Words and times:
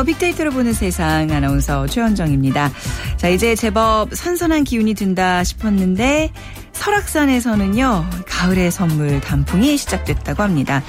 안녕하세요. 0.00 0.04
빅데이터로 0.04 0.50
보는 0.50 0.72
세상 0.72 1.30
아나운서 1.30 1.86
최원정입니다. 1.86 2.70
자, 3.16 3.28
이제 3.28 3.54
제법 3.54 4.08
선선한 4.14 4.64
기운이 4.64 4.94
든다 4.94 5.44
싶었는데 5.44 6.32
설악산에서는요, 6.72 8.06
가을의 8.26 8.70
선물 8.70 9.20
단풍이 9.20 9.76
시작됐다고 9.76 10.42
합니다. 10.42 10.82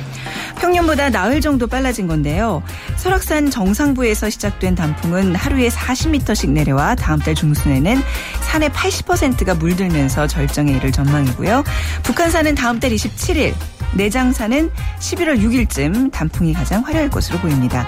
평년보다 0.59 1.09
나흘 1.09 1.41
정도 1.41 1.67
빨라진 1.67 2.07
건데요. 2.07 2.63
설악산 2.95 3.49
정상부에서 3.49 4.29
시작된 4.29 4.75
단풍은 4.75 5.35
하루에 5.35 5.67
40m씩 5.67 6.51
내려와 6.51 6.95
다음 6.95 7.19
달 7.19 7.35
중순에는 7.35 8.01
산의 8.41 8.69
80%가 8.69 9.55
물들면서 9.55 10.27
절정에 10.27 10.71
이를 10.71 10.91
전망이고요. 10.91 11.63
북한산은 12.03 12.55
다음 12.55 12.79
달 12.79 12.91
27일, 12.91 13.53
내장산은 13.95 14.71
11월 14.99 15.41
6일쯤 15.41 16.11
단풍이 16.11 16.53
가장 16.53 16.85
화려할 16.85 17.09
것으로 17.09 17.39
보입니다. 17.39 17.87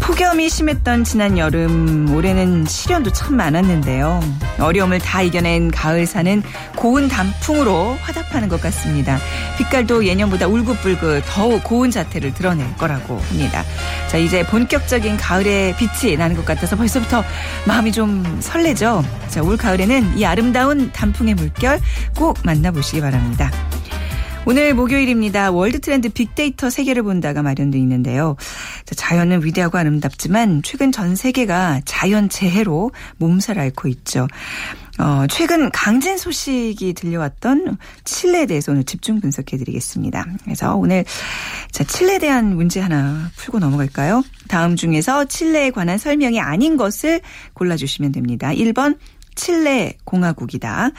폭염이 0.00 0.48
심했던 0.48 1.04
지난 1.04 1.38
여름 1.38 2.12
올해는 2.14 2.64
시련도 2.66 3.12
참 3.12 3.36
많았는데요. 3.36 4.20
어려움을 4.58 4.98
다 4.98 5.22
이겨낸 5.22 5.70
가을산은 5.70 6.42
고운 6.76 7.08
단풍으로 7.08 7.96
화답하는 8.00 8.48
것 8.48 8.60
같습니다. 8.60 9.18
빛깔도 9.58 10.04
예년보다 10.06 10.46
울긋불긋 10.48 11.24
더욱 11.26 11.64
고운 11.64 11.90
자태를 11.90 12.34
드러낼 12.34 12.66
거라고 12.76 13.18
합니다. 13.18 13.64
자 14.08 14.18
이제 14.18 14.44
본격적인 14.46 15.16
가을의 15.16 15.76
빛이 15.76 16.16
나는 16.16 16.36
것 16.36 16.44
같아서 16.44 16.76
벌써부터 16.76 17.24
마음이 17.66 17.92
좀 17.92 18.38
설레죠. 18.40 19.04
자 19.28 19.42
올 19.46 19.56
가을에는 19.56 20.18
이 20.18 20.24
아름다운 20.24 20.90
단풍의 20.92 21.34
물결 21.34 21.80
꼭 22.16 22.38
만나보시기 22.42 23.00
바랍니다. 23.00 23.50
오늘 24.48 24.74
목요일입니다. 24.74 25.50
월드 25.50 25.80
트렌드 25.80 26.08
빅데이터 26.08 26.70
세계를 26.70 27.02
본다가 27.02 27.42
마련되어 27.42 27.80
있는데요. 27.80 28.36
자연은 28.94 29.44
위대하고 29.44 29.76
아름답지만 29.76 30.62
최근 30.62 30.92
전 30.92 31.16
세계가 31.16 31.80
자연 31.84 32.28
재해로 32.28 32.92
몸살 33.16 33.58
앓고 33.58 33.88
있죠. 33.88 34.28
어, 34.98 35.26
최근 35.28 35.68
강진 35.72 36.16
소식이 36.16 36.94
들려왔던 36.94 37.76
칠레에 38.04 38.46
대해서 38.46 38.70
오늘 38.70 38.84
집중 38.84 39.20
분석해 39.20 39.56
드리겠습니다. 39.56 40.24
그래서 40.44 40.76
오늘 40.76 41.04
자, 41.72 41.82
칠레에 41.82 42.20
대한 42.20 42.54
문제 42.54 42.80
하나 42.80 43.28
풀고 43.34 43.58
넘어갈까요? 43.58 44.22
다음 44.46 44.76
중에서 44.76 45.24
칠레에 45.24 45.72
관한 45.72 45.98
설명이 45.98 46.38
아닌 46.38 46.76
것을 46.76 47.20
골라주시면 47.54 48.12
됩니다. 48.12 48.50
1번 48.50 48.96
칠레 49.36 49.98
공화국이다. 50.04 50.90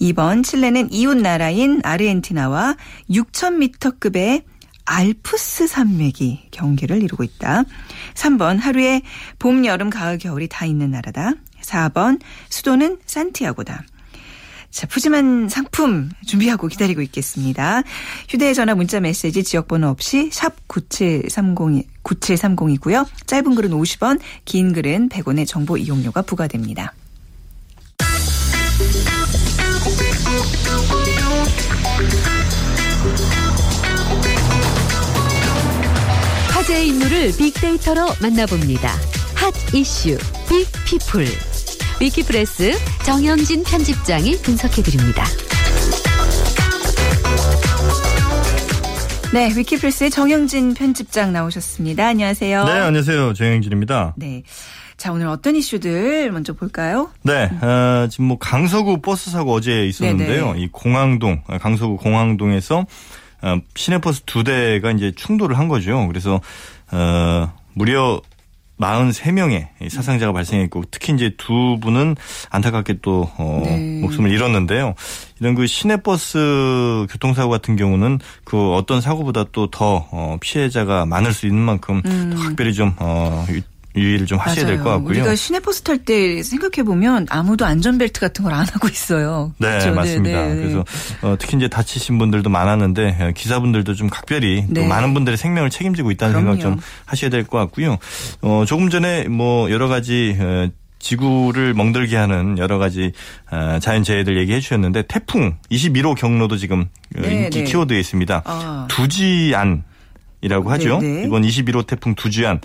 2번 0.00 0.44
칠레는 0.44 0.92
이웃 0.92 1.16
나라인 1.16 1.80
아르헨티나와 1.82 2.76
6,000m급의 3.10 4.44
알프스 4.84 5.66
산맥이 5.66 6.48
경계를 6.50 7.02
이루고 7.02 7.22
있다. 7.22 7.64
3번 8.14 8.58
하루에 8.58 9.02
봄, 9.38 9.64
여름, 9.64 9.90
가을, 9.90 10.18
겨울이 10.18 10.48
다 10.48 10.64
있는 10.64 10.90
나라다. 10.90 11.32
4번 11.62 12.20
수도는 12.48 12.98
산티아고다. 13.04 13.84
자, 14.70 14.86
푸짐한 14.86 15.48
상품 15.48 16.10
준비하고 16.26 16.68
기다리고 16.68 17.00
있겠습니다. 17.02 17.82
휴대전화 18.28 18.74
문자 18.74 19.00
메시지 19.00 19.42
지역번호 19.42 19.88
없이 19.88 20.30
샵 20.32 20.54
9730, 20.68 21.86
9730이고요. 22.02 23.06
짧은 23.26 23.54
글은 23.54 23.70
50원, 23.70 24.20
긴 24.44 24.72
글은 24.72 25.08
100원의 25.08 25.46
정보 25.46 25.76
이용료가 25.76 26.22
부과됩니다. 26.22 26.94
화제의 36.52 36.88
인물을 36.88 37.32
빅데이터로 37.36 38.06
만나봅니다. 38.20 38.88
핫 39.34 39.54
이슈 39.74 40.18
빅피플 40.48 41.26
위키프레스 42.00 42.72
정영진 43.04 43.64
편집장이 43.64 44.36
분석해드립니다. 44.42 45.24
네, 49.32 49.52
위키프레스의 49.56 50.10
정영진 50.10 50.74
편집장 50.74 51.32
나오셨습니다. 51.32 52.06
안녕하세요. 52.06 52.64
네, 52.64 52.70
안녕하세요. 52.72 53.34
정영진입니다. 53.34 54.14
네. 54.16 54.42
자, 54.98 55.12
오늘 55.12 55.28
어떤 55.28 55.54
이슈들 55.54 56.32
먼저 56.32 56.52
볼까요? 56.52 57.10
네, 57.22 57.44
어, 57.62 58.08
지금 58.10 58.26
뭐 58.26 58.38
강서구 58.38 59.00
버스 59.00 59.30
사고 59.30 59.52
어제 59.52 59.86
있었는데요. 59.86 60.54
네네. 60.54 60.60
이 60.60 60.68
공항동, 60.72 61.40
강서구 61.60 61.98
공항동에서 61.98 62.84
어, 63.42 63.58
시내버스 63.76 64.22
두 64.26 64.42
대가 64.42 64.90
이제 64.90 65.12
충돌을 65.14 65.56
한 65.56 65.68
거죠. 65.68 66.04
그래서 66.08 66.40
어, 66.90 67.52
무려 67.74 68.20
43명의 68.80 69.68
사상자가 69.88 70.32
발생했고 70.32 70.84
특히 70.90 71.12
이제 71.12 71.32
두 71.36 71.78
분은 71.80 72.16
안타깝게 72.50 72.98
또 73.00 73.30
어, 73.38 73.62
네. 73.64 74.00
목숨을 74.00 74.32
잃었는데요. 74.32 74.94
이런 75.40 75.54
그 75.54 75.68
시내버스 75.68 77.06
교통사고 77.08 77.50
같은 77.50 77.76
경우는 77.76 78.18
그 78.42 78.72
어떤 78.74 79.00
사고보다 79.00 79.44
또더 79.52 80.08
어, 80.10 80.36
피해자가 80.40 81.06
많을 81.06 81.32
수 81.32 81.46
있는 81.46 81.62
만큼 81.62 82.02
음. 82.04 82.34
각별히 82.36 82.74
좀 82.74 82.94
어, 82.98 83.46
유의를 83.98 84.26
좀 84.26 84.38
하셔야 84.38 84.64
될 84.66 84.78
것 84.78 84.90
같고요. 84.90 85.08
우리가 85.10 85.34
시내버스 85.36 85.82
탈 85.82 85.98
때 85.98 86.42
생각해 86.42 86.84
보면 86.84 87.26
아무도 87.30 87.64
안전벨트 87.66 88.20
같은 88.20 88.44
걸 88.44 88.52
안 88.54 88.66
하고 88.66 88.88
있어요. 88.88 89.52
네, 89.58 89.68
그렇죠? 89.70 89.92
맞습니다. 89.94 90.40
네, 90.42 90.48
네, 90.54 90.56
그래서 90.56 90.84
어, 91.22 91.36
특히 91.38 91.56
이제 91.56 91.68
다치신 91.68 92.18
분들도 92.18 92.48
많았는데 92.50 93.16
어, 93.20 93.32
기사분들도 93.34 93.94
좀 93.94 94.08
각별히 94.08 94.64
또 94.68 94.80
네. 94.80 94.86
많은 94.88 95.12
분들의 95.14 95.36
생명을 95.36 95.70
책임지고 95.70 96.10
있다는 96.12 96.34
그럼요. 96.40 96.52
생각 96.60 96.62
좀 96.76 96.80
하셔야 97.06 97.30
될 97.30 97.44
것 97.44 97.58
같고요. 97.58 97.98
어, 98.42 98.64
조금 98.66 98.90
전에 98.90 99.24
뭐 99.28 99.70
여러 99.70 99.88
가지 99.88 100.36
어, 100.40 100.68
지구를 100.98 101.74
멍들게 101.74 102.16
하는 102.16 102.58
여러 102.58 102.78
가지 102.78 103.12
어, 103.50 103.78
자연 103.80 104.02
재해들 104.02 104.36
얘기해 104.38 104.60
주셨는데 104.60 105.02
태풍 105.08 105.56
21호 105.70 106.16
경로도 106.16 106.56
지금 106.56 106.86
네, 107.10 107.44
인기 107.44 107.58
네. 107.58 107.64
키워드에 107.64 107.98
있습니다. 108.00 108.42
아. 108.44 108.86
두지안 108.90 109.84
이라고 110.40 110.70
하죠. 110.70 111.00
네네. 111.00 111.24
이번 111.24 111.42
21호 111.42 111.86
태풍 111.86 112.14
두주안 112.14 112.60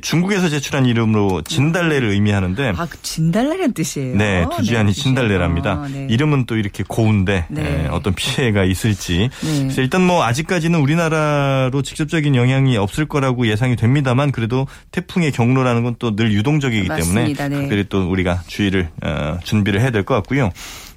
중국에서 0.00 0.48
제출한 0.48 0.86
이름으로 0.86 1.42
진달래를 1.42 2.08
의미하는데 2.10 2.72
아, 2.76 2.86
그 2.88 3.00
진달래란 3.02 3.74
뜻이에요. 3.74 4.16
네, 4.16 4.46
두주안이 4.56 4.92
네, 4.94 5.00
진달래랍니다. 5.02 5.70
아, 5.72 5.88
네. 5.92 6.06
이름은 6.10 6.46
또 6.46 6.56
이렇게 6.56 6.84
고운데 6.88 7.44
네. 7.50 7.82
예, 7.84 7.88
어떤 7.88 8.14
피해가 8.14 8.64
있을지. 8.64 9.28
네. 9.42 9.58
그래서 9.64 9.82
일단 9.82 10.02
뭐 10.06 10.24
아직까지는 10.24 10.78
우리나라로 10.80 11.82
직접적인 11.82 12.34
영향이 12.34 12.76
없을 12.78 13.04
거라고 13.06 13.46
예상이 13.46 13.76
됩니다만 13.76 14.32
그래도 14.32 14.66
태풍의 14.92 15.32
경로라는 15.32 15.82
건 15.82 15.96
또 15.98 16.14
늘 16.14 16.32
유동적이기 16.32 16.88
맞습니다. 16.88 17.44
때문에 17.44 17.48
네. 17.48 17.60
특별히 17.62 17.84
또 17.88 18.08
우리가 18.08 18.42
주의를 18.46 18.88
어, 19.02 19.38
준비를 19.44 19.80
해야 19.80 19.90
될 19.90 20.04
것 20.04 20.14
같고요. 20.14 20.50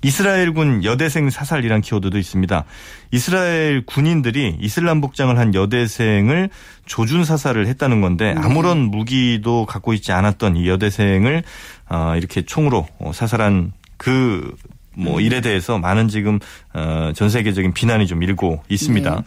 이스라엘군 0.04 0.84
여대생 0.84 1.30
사살이란 1.30 1.82
키워드도 1.82 2.18
있습니다. 2.18 2.66
이스라엘 3.12 3.86
군인들이 3.86 4.58
이슬람 4.60 5.02
복장을 5.02 5.38
한 5.38 5.54
여대생을 5.54 6.50
조준 6.86 7.24
사살을 7.24 7.68
했다는 7.68 8.02
건데 8.02 8.34
네. 8.34 8.42
아무런 8.44 8.80
무기도 8.80 9.66
갖고 9.66 9.94
있지 9.94 10.12
않았던 10.12 10.58
이 10.58 10.68
여대생을 10.68 11.44
어, 11.90 12.14
이렇게 12.16 12.42
총으로 12.42 12.88
사살한 13.14 13.74
그 13.98 14.56
뭐 14.96 15.22
일에 15.22 15.42
대해서 15.42 15.78
많은 15.78 16.08
지금 16.08 16.40
어, 16.74 17.12
전 17.16 17.30
세계적인 17.30 17.74
비난이 17.74 18.08
좀 18.08 18.24
일고 18.24 18.64
있습니다. 18.70 19.16
네. 19.16 19.22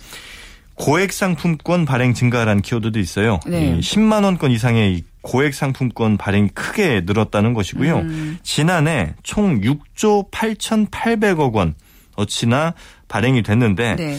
고액 0.74 1.12
상품권 1.12 1.84
발행 1.84 2.15
증가라는 2.15 2.62
키워드도 2.62 2.98
있어요. 2.98 3.38
네. 3.47 3.78
10만 3.78 4.24
원권 4.24 4.50
이상의 4.50 5.04
고액 5.24 5.54
상품권 5.54 6.18
발행이 6.18 6.50
크게 6.50 7.03
늘었다는 7.06 7.54
것이고요. 7.54 7.97
음. 7.97 8.38
지난해 8.42 9.15
총 9.22 9.60
6조 9.60 10.30
8,800억 10.30 11.54
원 11.54 11.74
어치나 12.15 12.74
발행이 13.09 13.42
됐는데 13.42 13.97
네. 13.97 14.18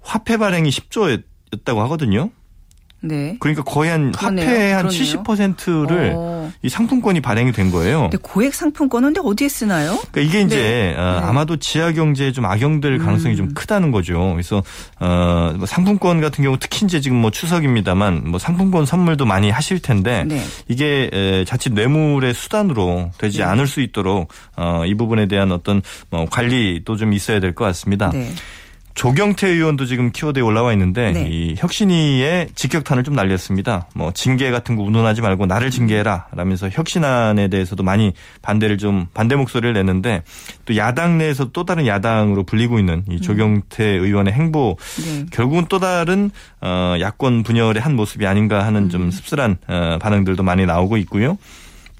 화폐 0.00 0.36
발행이 0.36 0.70
10조였다고 0.70 1.78
하거든요. 1.78 2.30
네. 3.06 3.36
그러니까 3.40 3.62
거의 3.62 3.90
한 3.90 4.12
그러네요. 4.12 4.46
화폐의 4.46 4.72
한 4.74 4.88
그러네요. 4.88 5.22
70%를 5.22 6.12
어. 6.16 6.52
이 6.62 6.68
상품권이 6.68 7.20
발행이 7.20 7.52
된 7.52 7.70
거예요. 7.70 8.02
근데 8.10 8.18
고액 8.22 8.54
상품권은 8.54 9.12
근데 9.12 9.20
어디에 9.28 9.48
쓰나요? 9.48 9.98
그러니까 10.10 10.20
이게 10.20 10.40
이제 10.42 10.56
네. 10.56 10.94
어, 10.96 11.20
네. 11.20 11.26
아마도 11.26 11.56
지하 11.56 11.92
경제에 11.92 12.32
좀 12.32 12.44
악용될 12.46 12.98
가능성이 12.98 13.34
음. 13.34 13.36
좀 13.36 13.54
크다는 13.54 13.90
거죠. 13.90 14.30
그래서 14.32 14.62
어, 15.00 15.54
뭐 15.56 15.66
상품권 15.66 16.20
같은 16.20 16.42
경우 16.44 16.56
특히 16.58 16.84
이제 16.86 17.00
지금 17.00 17.18
뭐 17.18 17.30
추석입니다만 17.30 18.22
뭐 18.30 18.38
상품권 18.38 18.86
선물도 18.86 19.26
많이 19.26 19.50
하실 19.50 19.80
텐데 19.80 20.24
네. 20.26 20.42
이게 20.68 21.10
에, 21.12 21.44
자칫 21.44 21.72
뇌물의 21.72 22.34
수단으로 22.34 23.10
되지 23.18 23.38
네. 23.38 23.44
않을 23.44 23.66
수 23.66 23.80
있도록 23.80 24.28
어, 24.56 24.82
이 24.86 24.94
부분에 24.94 25.26
대한 25.26 25.52
어떤 25.52 25.82
뭐 26.10 26.26
관리도 26.30 26.96
좀 26.96 27.12
있어야 27.12 27.40
될 27.40 27.54
것 27.54 27.64
같습니다. 27.66 28.10
네. 28.94 29.00
조경태 29.00 29.48
의원도 29.48 29.86
지금 29.86 30.12
키워드에 30.12 30.42
올라와 30.42 30.72
있는데 30.72 31.12
네. 31.12 31.28
이 31.28 31.54
혁신위의 31.58 32.50
직격탄을 32.54 33.02
좀 33.02 33.14
날렸습니다. 33.14 33.88
뭐 33.94 34.12
징계 34.12 34.50
같은 34.50 34.76
거 34.76 34.82
운운하지 34.82 35.20
말고 35.20 35.46
나를 35.46 35.70
징계해라 35.70 36.28
라면서 36.32 36.68
혁신안에 36.70 37.48
대해서도 37.48 37.82
많이 37.82 38.12
반대를 38.42 38.78
좀 38.78 39.06
반대 39.12 39.34
목소리를 39.34 39.74
냈는데 39.74 40.22
또 40.64 40.76
야당 40.76 41.18
내에서 41.18 41.50
또 41.52 41.64
다른 41.64 41.86
야당으로 41.86 42.44
불리고 42.44 42.78
있는 42.78 43.04
이 43.10 43.20
조경태 43.20 43.84
의원의 43.84 44.32
행보 44.32 44.76
네. 45.04 45.26
결국은 45.32 45.66
또 45.68 45.80
다른 45.80 46.30
어 46.60 46.94
야권 47.00 47.42
분열의 47.42 47.82
한 47.82 47.96
모습이 47.96 48.26
아닌가 48.26 48.64
하는 48.64 48.88
좀 48.88 49.02
음. 49.02 49.10
씁쓸한 49.10 49.58
어 49.66 49.98
반응들도 50.00 50.42
많이 50.42 50.66
나오고 50.66 50.96
있고요. 50.98 51.36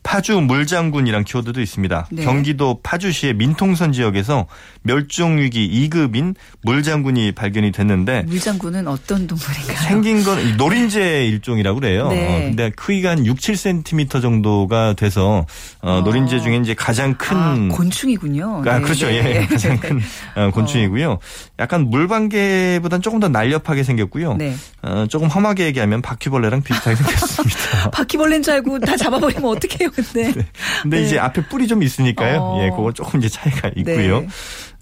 파주 0.04 0.38
물장군이란 0.42 1.24
키워드도 1.24 1.60
있습니다. 1.60 2.08
네. 2.12 2.24
경기도 2.24 2.78
파주시의 2.82 3.34
민통선 3.34 3.92
지역에서 3.92 4.46
멸종 4.84 5.38
위기 5.38 5.88
2급인 5.88 6.34
물장군이 6.62 7.32
발견이 7.32 7.72
됐는데 7.72 8.22
물장군은 8.26 8.86
어떤 8.86 9.26
동물인가요? 9.26 9.76
생긴 9.78 10.22
건 10.22 10.56
노린재 10.56 11.26
일종이라고 11.26 11.80
그래요. 11.80 12.08
네. 12.08 12.26
어, 12.26 12.40
근데 12.48 12.70
크기가 12.70 13.10
한 13.10 13.26
6, 13.26 13.36
7cm 13.38 14.20
정도가 14.20 14.92
돼서 14.92 15.46
어, 15.80 15.90
어. 15.90 16.00
노린재 16.02 16.40
중에 16.40 16.56
이제 16.58 16.74
가장 16.74 17.14
큰 17.14 17.36
아, 17.36 17.68
곤충이군요. 17.72 18.62
아, 18.66 18.78
네. 18.78 18.80
그렇죠. 18.82 19.06
네. 19.06 19.40
예. 19.42 19.46
가장 19.46 19.78
큰 19.78 20.00
어, 20.36 20.50
곤충이고요. 20.52 21.18
약간 21.58 21.88
물방개보단 21.88 23.00
조금 23.00 23.20
더 23.20 23.28
날렵하게 23.28 23.82
생겼고요. 23.82 24.34
네. 24.34 24.54
어, 24.82 25.06
조금 25.08 25.28
험하게 25.28 25.64
얘기하면 25.66 26.02
바퀴벌레랑 26.02 26.62
비슷하게 26.62 26.96
생겼습니다. 26.96 27.90
바퀴벌레인 27.92 28.42
줄 28.42 28.52
알고 28.54 28.80
다 28.80 28.96
잡아버리면 28.96 29.44
어떡해요, 29.44 29.90
근데. 29.90 30.32
네. 30.32 30.46
근데 30.82 30.98
네. 30.98 31.06
이제 31.06 31.18
앞에 31.18 31.46
뿔이 31.48 31.68
좀 31.68 31.82
있으니까요. 31.82 32.38
어. 32.40 32.62
예, 32.62 32.70
그거 32.70 32.92
조금 32.92 33.18
이제 33.20 33.30
차이가 33.30 33.70
있고요. 33.76 34.26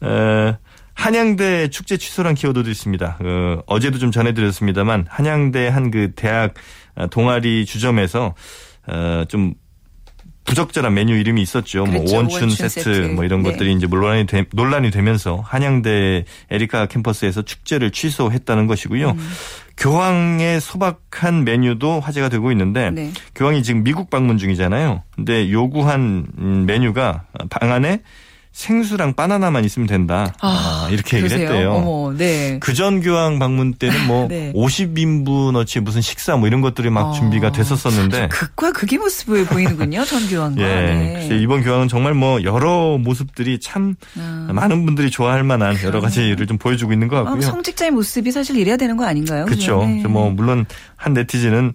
네. 0.02 0.08
어, 0.08 0.58
한양대 0.94 1.68
축제 1.68 1.96
취소란 1.96 2.34
키워드도 2.34 2.68
있습니다. 2.70 3.18
어, 3.22 3.62
어제도 3.66 3.98
좀 3.98 4.10
전해드렸습니다만 4.10 5.06
한양대 5.08 5.68
한 5.68 5.90
그 5.90 6.12
대학 6.14 6.54
동아리 7.10 7.64
주점에서 7.64 8.34
어, 8.86 9.24
좀 9.28 9.54
부적절한 10.44 10.92
메뉴 10.92 11.14
이름이 11.14 11.40
있었죠. 11.40 11.84
뭐 11.84 11.90
그렇죠. 11.98 12.04
뭐 12.04 12.16
원춘, 12.16 12.40
원춘 12.40 12.68
세트, 12.68 12.82
세트, 12.82 13.12
뭐 13.14 13.24
이런 13.24 13.42
네. 13.42 13.52
것들이 13.52 13.72
이제 13.74 13.86
논란이, 13.86 14.26
되, 14.26 14.44
논란이 14.52 14.90
되면서 14.90 15.36
한양대 15.44 16.24
에리카 16.50 16.86
캠퍼스에서 16.86 17.42
축제를 17.42 17.92
취소했다는 17.92 18.66
것이고요. 18.66 19.10
음. 19.10 19.30
교황의 19.76 20.60
소박한 20.60 21.44
메뉴도 21.44 22.00
화제가 22.00 22.28
되고 22.28 22.50
있는데 22.50 22.90
네. 22.90 23.12
교황이 23.34 23.62
지금 23.62 23.84
미국 23.84 24.10
방문 24.10 24.36
중이잖아요. 24.36 25.02
근데 25.14 25.50
요구한 25.52 26.26
음, 26.38 26.64
메뉴가 26.66 27.24
방안에 27.48 28.02
생수랑 28.52 29.14
바나나만 29.14 29.64
있으면 29.64 29.88
된다. 29.88 30.34
아, 30.40 30.86
아 30.86 30.88
이렇게 30.90 31.16
얘기를 31.16 31.40
했대요. 31.40 31.72
어머, 31.72 32.14
네. 32.16 32.58
그전 32.60 33.00
교황 33.00 33.38
방문 33.38 33.72
때는 33.74 34.06
뭐 34.06 34.28
네. 34.30 34.52
50인분어치 34.54 35.80
무슨 35.80 36.02
식사 36.02 36.36
뭐 36.36 36.46
이런 36.46 36.60
것들이 36.60 36.90
막 36.90 37.08
아, 37.08 37.12
준비가 37.12 37.50
됐었었는데 37.50 38.28
극과 38.28 38.72
극의 38.72 38.98
모습을 38.98 39.46
보이는군요. 39.46 40.04
전 40.04 40.28
교황과. 40.28 40.62
예. 40.62 41.26
네. 41.28 41.38
이번 41.40 41.62
교황은 41.62 41.88
정말 41.88 42.12
뭐 42.12 42.42
여러 42.42 42.98
모습들이 42.98 43.58
참 43.58 43.94
아. 44.18 44.48
많은 44.52 44.84
분들이 44.84 45.10
좋아할 45.10 45.42
만한 45.44 45.76
여러 45.82 46.00
가지를 46.00 46.46
좀 46.46 46.58
보여주고 46.58 46.92
있는 46.92 47.08
것 47.08 47.16
아, 47.16 47.24
같고요. 47.24 47.48
아, 47.48 47.50
성직자의 47.50 47.90
모습이 47.90 48.30
사실 48.32 48.58
이래야 48.58 48.76
되는 48.76 48.98
거 48.98 49.06
아닌가요? 49.06 49.46
그렇죠. 49.46 49.84
네. 49.86 50.02
뭐 50.06 50.30
물론 50.30 50.66
한 50.96 51.14
네티즌은 51.14 51.72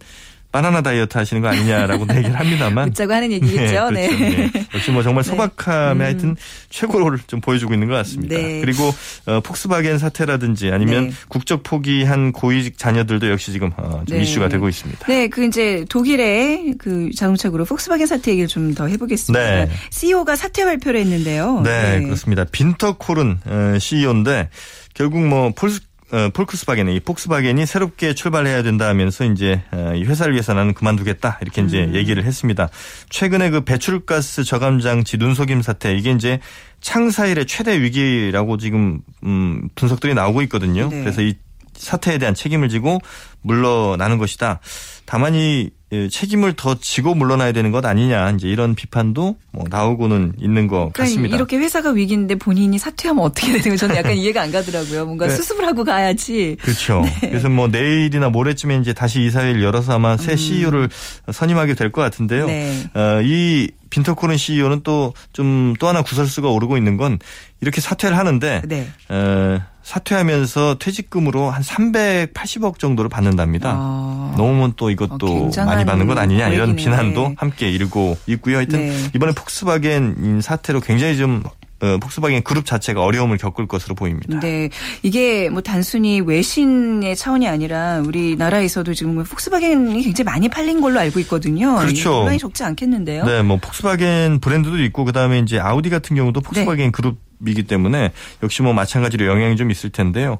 바나나 0.52 0.82
다이어트 0.82 1.18
하시는 1.18 1.42
거 1.42 1.50
아니냐라고 1.50 2.06
얘기를 2.16 2.40
합니다만. 2.40 2.90
웃자고 2.90 3.14
하는 3.14 3.32
얘기겠죠. 3.34 3.90
네. 3.92 4.08
그렇죠. 4.08 4.24
네. 4.24 4.50
네. 4.52 4.66
역시 4.74 4.92
뭐 4.92 5.04
정말 5.04 5.24
네. 5.24 5.30
소박함에 5.30 5.98
네. 5.98 6.04
하여튼 6.04 6.36
최고를 6.70 7.20
좀 7.28 7.42
보여주고 7.42 7.74
있는 7.74 7.88
것 7.88 7.96
같습니다. 7.96 8.36
네. 8.38 8.62
그리고 8.62 8.94
어, 9.26 9.40
폭스바겐 9.42 9.98
사태라든지 9.98 10.72
아니면 10.72 11.08
네. 11.08 11.14
국적 11.28 11.64
포기한 11.64 12.32
고위직 12.32 12.78
자녀들도 12.78 13.30
역시 13.30 13.52
지금 13.52 13.72
어, 13.78 14.04
좀 14.08 14.20
이슈가 14.22 14.50
되고 14.50 14.68
있습니다. 14.70 15.06
네, 15.08 15.28
그 15.28 15.46
이제 15.46 15.86
독일의 15.90 16.76
그 16.80 17.10
자동차 17.16 17.50
그룹 17.50 17.68
폭스바겐 17.68 18.08
사태 18.08 18.32
얘기를 18.32 18.48
좀 18.48 18.68
더 18.78 18.88
해보겠습니다. 18.88 19.68
CEO가 19.92 20.36
사퇴 20.36 20.64
발표를 20.66 21.00
했는데요. 21.00 21.62
네, 21.64 22.02
그렇습니다. 22.04 22.44
빈터 22.44 22.98
콜은 22.98 23.40
어, 23.46 23.78
CEO인데 23.80 24.50
결국 24.94 25.26
뭐 25.26 25.52
폴스 25.56 25.82
어, 26.12 26.30
폴크스바겐이 26.34 26.96
이 26.96 27.00
폭스바겐이 27.02 27.66
새롭게 27.66 28.14
출발해야 28.14 28.64
된다 28.64 28.88
하면서 28.88 29.26
이제 29.26 29.62
어, 29.72 29.94
이 29.96 30.04
회사를 30.04 30.34
위해서 30.34 30.54
나는 30.54 30.74
그만두겠다 30.74 31.40
이렇게 31.42 31.62
이제 31.62 31.84
음. 31.84 31.96
얘기를 31.96 32.24
했습니다. 32.24 32.70
최근에 33.10 33.50
그 33.50 33.62
배출가스 33.62 34.44
저감 34.46 34.80
장치 34.80 35.18
눈속임 35.18 35.62
사태 35.62 35.94
이게 35.94 36.12
이제 36.12 36.40
창사일의 36.80 37.46
최대 37.46 37.82
위기라고 37.82 38.58
지금 38.58 39.02
음 39.24 39.68
분석들이 39.76 40.14
나오고 40.14 40.42
있거든요. 40.44 40.90
네. 40.90 41.02
그래서 41.02 41.22
이 41.22 41.36
사태에 41.78 42.18
대한 42.18 42.34
책임을 42.34 42.70
지고 42.70 43.00
물러나는 43.42 44.18
것이다. 44.18 44.60
다만 45.06 45.36
이 45.36 45.70
예, 45.94 46.10
책임을 46.10 46.52
더 46.58 46.76
지고 46.76 47.16
물러나야 47.16 47.54
되는 47.54 47.72
것 47.72 47.86
아니냐 47.86 48.32
이제 48.32 48.50
이런 48.50 48.76
비판도 48.76 49.38
뭐 49.54 49.64
나오고는 49.70 50.34
있는 50.38 50.68
것 50.68 50.92
그러니까 50.92 51.04
같습니다. 51.04 51.38
이렇게 51.38 51.56
회사가 51.58 51.92
위기인데 51.92 52.36
본인이 52.36 52.78
사퇴하면 52.78 53.24
어떻게 53.24 53.54
되는 53.54 53.70
거 53.70 53.78
저는 53.78 53.96
약간 53.96 54.12
이해가 54.18 54.42
안 54.42 54.52
가더라고요. 54.52 55.06
뭔가 55.06 55.28
네. 55.28 55.36
수습을 55.36 55.66
하고 55.66 55.86
가야지. 55.86 56.58
그렇죠. 56.62 57.04
네. 57.06 57.30
그래서 57.30 57.48
뭐 57.48 57.70
내일이나 57.70 58.28
모레쯤에 58.28 58.76
이제 58.80 58.92
다시 58.92 59.22
이사회를 59.24 59.64
열어서 59.64 59.94
아마 59.94 60.18
새 60.18 60.34
음. 60.34 60.38
CEO를 60.38 60.90
선임하게 61.32 61.76
될 61.76 61.88
것 61.94 62.02
같은데요. 62.02 62.48
네. 62.48 62.84
어, 62.94 63.22
이 63.24 63.72
빈터코른 63.90 64.36
CEO는 64.36 64.82
또 64.84 65.14
좀또 65.32 65.76
또 65.80 65.88
하나 65.88 66.02
구설수가 66.02 66.50
오르고 66.50 66.76
있는 66.76 66.98
건 66.98 67.18
이렇게 67.62 67.80
사퇴를 67.80 68.18
하는데 68.18 68.62
네. 68.66 68.90
어, 69.08 69.62
사퇴하면서 69.88 70.80
퇴직금으로 70.80 71.50
한 71.50 71.62
380억 71.62 72.78
정도를 72.78 73.08
받는답니다. 73.08 73.72
아. 73.74 74.34
너무 74.36 74.74
또 74.76 74.90
이것도 74.90 75.50
어, 75.58 75.66
많이 75.66 75.86
받는 75.86 76.08
것 76.08 76.18
아니냐 76.18 76.50
이런 76.50 76.76
비난도 76.76 77.36
함께 77.38 77.72
일고 77.72 78.18
있고요. 78.28 78.58
하여튼 78.58 78.80
네. 78.80 78.98
이번에 79.16 79.32
폭스바겐 79.32 80.42
사태로 80.42 80.82
굉장히 80.82 81.16
좀 81.16 81.42
어, 81.80 81.98
폭스바겐 82.02 82.44
그룹 82.44 82.66
자체가 82.66 83.02
어려움을 83.02 83.38
겪을 83.38 83.68
것으로 83.68 83.96
보입니다. 83.96 84.42
네. 84.42 84.70
이게 85.04 85.50
뭐 85.50 85.62
단순히 85.62 86.20
외신의 86.20 87.16
차원이 87.16 87.48
아니라 87.48 88.00
우리나라에서도 88.00 88.94
지금 88.94 89.24
폭스바겐이 89.24 90.04
굉장히 90.04 90.26
많이 90.26 90.50
팔린 90.50 90.82
걸로 90.82 91.00
알고 91.00 91.22
있거든요. 91.22 91.76
그렇죠. 91.78 92.10
논란이 92.10 92.40
적지 92.40 92.66
않겠는데요. 92.66 93.24
네, 93.24 93.42
뭐 93.42 93.56
폭스바겐 93.56 94.42
브랜드도 94.42 94.84
있고 94.84 95.06
그다음에 95.06 95.40
이제 95.40 95.60
아우디 95.60 95.90
같은 95.90 96.18
경우도 96.18 96.42
폭스바겐 96.42 96.88
네. 96.88 96.92
그룹 96.92 97.27
이기 97.46 97.64
때문에 97.64 98.12
역시 98.44 98.62
뭐 98.62 98.74
마찬가지로 98.74 99.26
영향이 99.28 99.56
좀 99.58 99.70
있을 99.72 99.90
텐데요. 99.90 100.38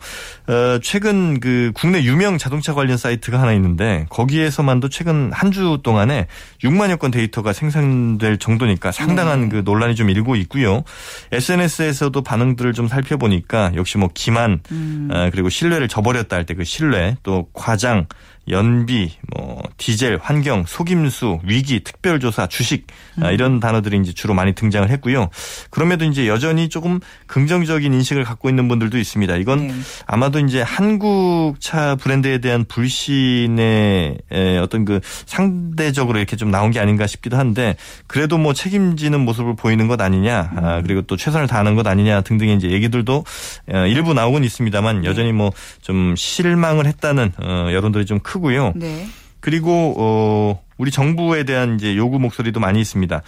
어, 0.48 0.80
최근 0.82 1.40
그 1.40 1.72
국내 1.76 2.04
유명 2.04 2.38
자동차 2.38 2.74
관련 2.74 2.98
사이트가 2.98 3.40
하나 3.42 3.54
있는데 3.54 4.06
거기에서만도 4.10 4.90
최근 4.90 5.32
한 5.34 5.52
주 5.52 5.80
동안에 5.82 6.28
6만여 6.64 7.00
건 7.00 7.10
데이터가 7.10 7.54
생산될 7.54 8.38
정도니까 8.38 8.92
상당한 8.92 9.44
네. 9.44 9.50
그 9.50 9.62
논란이 9.64 9.96
좀 9.96 10.10
일고 10.10 10.36
있고요. 10.36 10.84
SNS에서도 11.32 12.22
반응들을 12.22 12.74
좀 12.74 12.88
살펴보니까 12.88 13.72
역시 13.76 13.98
뭐 13.98 14.10
기만 14.14 14.60
음. 14.72 15.08
어, 15.12 15.30
그리고 15.32 15.50
신뢰를 15.50 15.88
저버렸다 15.88 16.36
할 16.36 16.46
때 16.46 16.54
그 16.56 16.64
신뢰 16.64 17.16
또 17.24 17.48
과장 17.54 18.08
연비, 18.50 19.12
뭐 19.36 19.62
디젤, 19.78 20.20
환경, 20.22 20.66
속임수, 20.66 21.40
위기, 21.44 21.82
특별조사, 21.84 22.48
주식 22.48 22.88
아, 23.22 23.30
음. 23.30 23.34
이런 23.34 23.60
단어들이 23.60 23.98
이제 24.00 24.14
주로 24.14 24.34
많이 24.34 24.54
등장을 24.54 24.90
했고요. 24.90 25.30
그럼에도 25.70 26.06
이제 26.06 26.28
여전히 26.28 26.70
조금 26.70 27.00
긍정적인 27.28 27.94
인식을 27.94 28.24
갖고 28.24 28.50
있는 28.50 28.68
분들도 28.68 28.98
있습니다. 28.98 29.36
이건 29.38 29.68
네. 29.68 29.74
아마도 30.06 30.40
이제 30.40 30.62
한국 30.62 31.56
차 31.60 31.96
브랜드에 31.96 32.40
대한 32.40 32.66
불신의 32.66 34.18
어떤 34.62 34.86
그 34.86 35.00
상대적으로 35.26 36.18
이렇게 36.18 36.36
좀 36.36 36.52
나온 36.52 36.72
게 36.72 36.80
아닌가 36.80 37.08
싶기도 37.08 37.38
한데 37.38 37.76
그래도 38.08 38.38
뭐 38.38 38.54
책임지는 38.54 39.20
모습을 39.22 39.56
보이는 39.56 39.88
것 39.88 40.00
아니냐, 40.00 40.52
아, 40.56 40.78
음. 40.78 40.84
그리고 40.84 41.02
또 41.04 41.18
최선을 41.18 41.48
다하는 41.48 41.76
것 41.76 41.86
아니냐 41.88 42.22
등등의 42.22 42.56
이제 42.56 42.70
얘기들도 42.72 43.26
어, 43.74 43.78
일부 43.88 44.14
나오곤 44.14 44.44
있습니다만 44.44 45.02
네. 45.02 45.08
여전히 45.08 45.32
뭐 45.32 45.52
좀 45.82 46.16
실망을 46.18 46.86
했다는 46.86 47.32
어, 47.42 47.70
여론들이 47.72 48.06
좀 48.06 48.20
크고. 48.20 48.37
크고요. 48.38 48.74
네. 48.76 49.08
그리고 49.40 49.96
어 49.98 50.62
우리 50.78 50.92
정부에 50.92 51.44
대한 51.44 51.76
이제 51.76 51.96
요구 51.96 52.20
목소리도 52.20 52.60
많이 52.60 52.80
있습니다. 52.80 53.22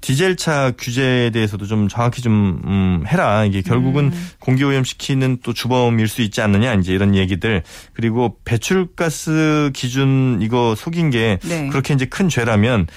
디젤차 0.00 0.72
규제에 0.76 1.30
대해서도 1.30 1.66
좀 1.66 1.86
정확히 1.88 2.22
좀 2.22 2.60
음, 2.64 3.04
해라. 3.06 3.44
이게 3.44 3.62
결국은 3.62 4.06
음. 4.06 4.28
공기 4.40 4.64
오염 4.64 4.82
시키는 4.82 5.38
또 5.44 5.52
주범일 5.52 6.08
수 6.08 6.22
있지 6.22 6.40
않느냐 6.40 6.74
이제 6.74 6.92
이런 6.92 7.14
얘기들 7.14 7.62
그리고 7.92 8.36
배출가스 8.44 9.70
기준 9.72 10.40
이거 10.42 10.74
속인 10.76 11.10
게 11.10 11.38
네. 11.44 11.68
그렇게 11.68 11.94
이제 11.94 12.04
큰 12.04 12.28
죄라면 12.28 12.88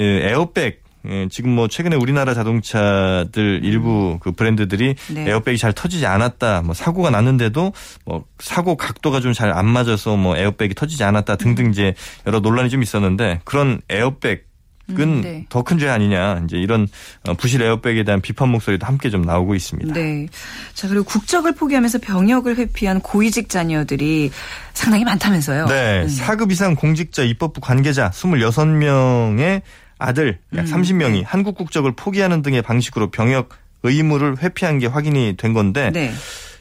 에어백 0.00 0.82
예, 1.06 1.28
지금 1.30 1.50
뭐 1.50 1.68
최근에 1.68 1.96
우리나라 1.96 2.34
자동차들 2.34 3.60
일부 3.62 4.18
그 4.20 4.32
브랜드들이 4.32 4.94
네. 5.14 5.30
에어백이 5.30 5.56
잘 5.58 5.72
터지지 5.72 6.06
않았다, 6.06 6.62
뭐 6.62 6.74
사고가 6.74 7.10
났는데도 7.10 7.72
뭐 8.04 8.24
사고 8.40 8.76
각도가 8.76 9.20
좀 9.20 9.32
잘 9.32 9.52
안 9.52 9.66
맞아서 9.66 10.16
뭐 10.16 10.36
에어백이 10.36 10.74
터지지 10.74 11.04
않았다 11.04 11.36
등등 11.36 11.70
이제 11.70 11.94
여러 12.26 12.40
논란이 12.40 12.70
좀 12.70 12.82
있었는데 12.82 13.40
그런 13.44 13.80
에어백 13.88 14.48
음, 14.90 15.20
네. 15.20 15.44
더큰 15.50 15.78
죄 15.78 15.86
아니냐 15.90 16.40
이제 16.44 16.56
이런 16.56 16.88
어, 17.28 17.34
부실 17.34 17.60
에어백에 17.60 18.04
대한 18.04 18.22
비판 18.22 18.48
목소리도 18.48 18.86
함께 18.86 19.10
좀 19.10 19.20
나오고 19.20 19.54
있습니다. 19.54 19.92
네. 19.92 20.26
자 20.72 20.88
그리고 20.88 21.04
국적을 21.04 21.54
포기하면서 21.54 21.98
병역을 21.98 22.56
회피한 22.56 23.00
고위직 23.00 23.50
자녀들이 23.50 24.30
상당히 24.72 25.04
많다면서요. 25.04 25.66
네. 25.66 26.02
음. 26.02 26.06
4급 26.08 26.50
이상 26.52 26.74
공직자 26.74 27.22
입법부 27.22 27.60
관계자 27.60 28.10
26명의 28.10 29.60
아들 29.98 30.38
약 30.54 30.66
음. 30.66 30.70
30명이 30.70 31.24
한국 31.26 31.56
국적을 31.56 31.92
포기하는 31.92 32.42
등의 32.42 32.62
방식으로 32.62 33.10
병역 33.10 33.50
의무를 33.82 34.38
회피한 34.38 34.78
게 34.78 34.86
확인이 34.86 35.36
된 35.36 35.52
건데 35.52 35.90
네. 35.92 36.12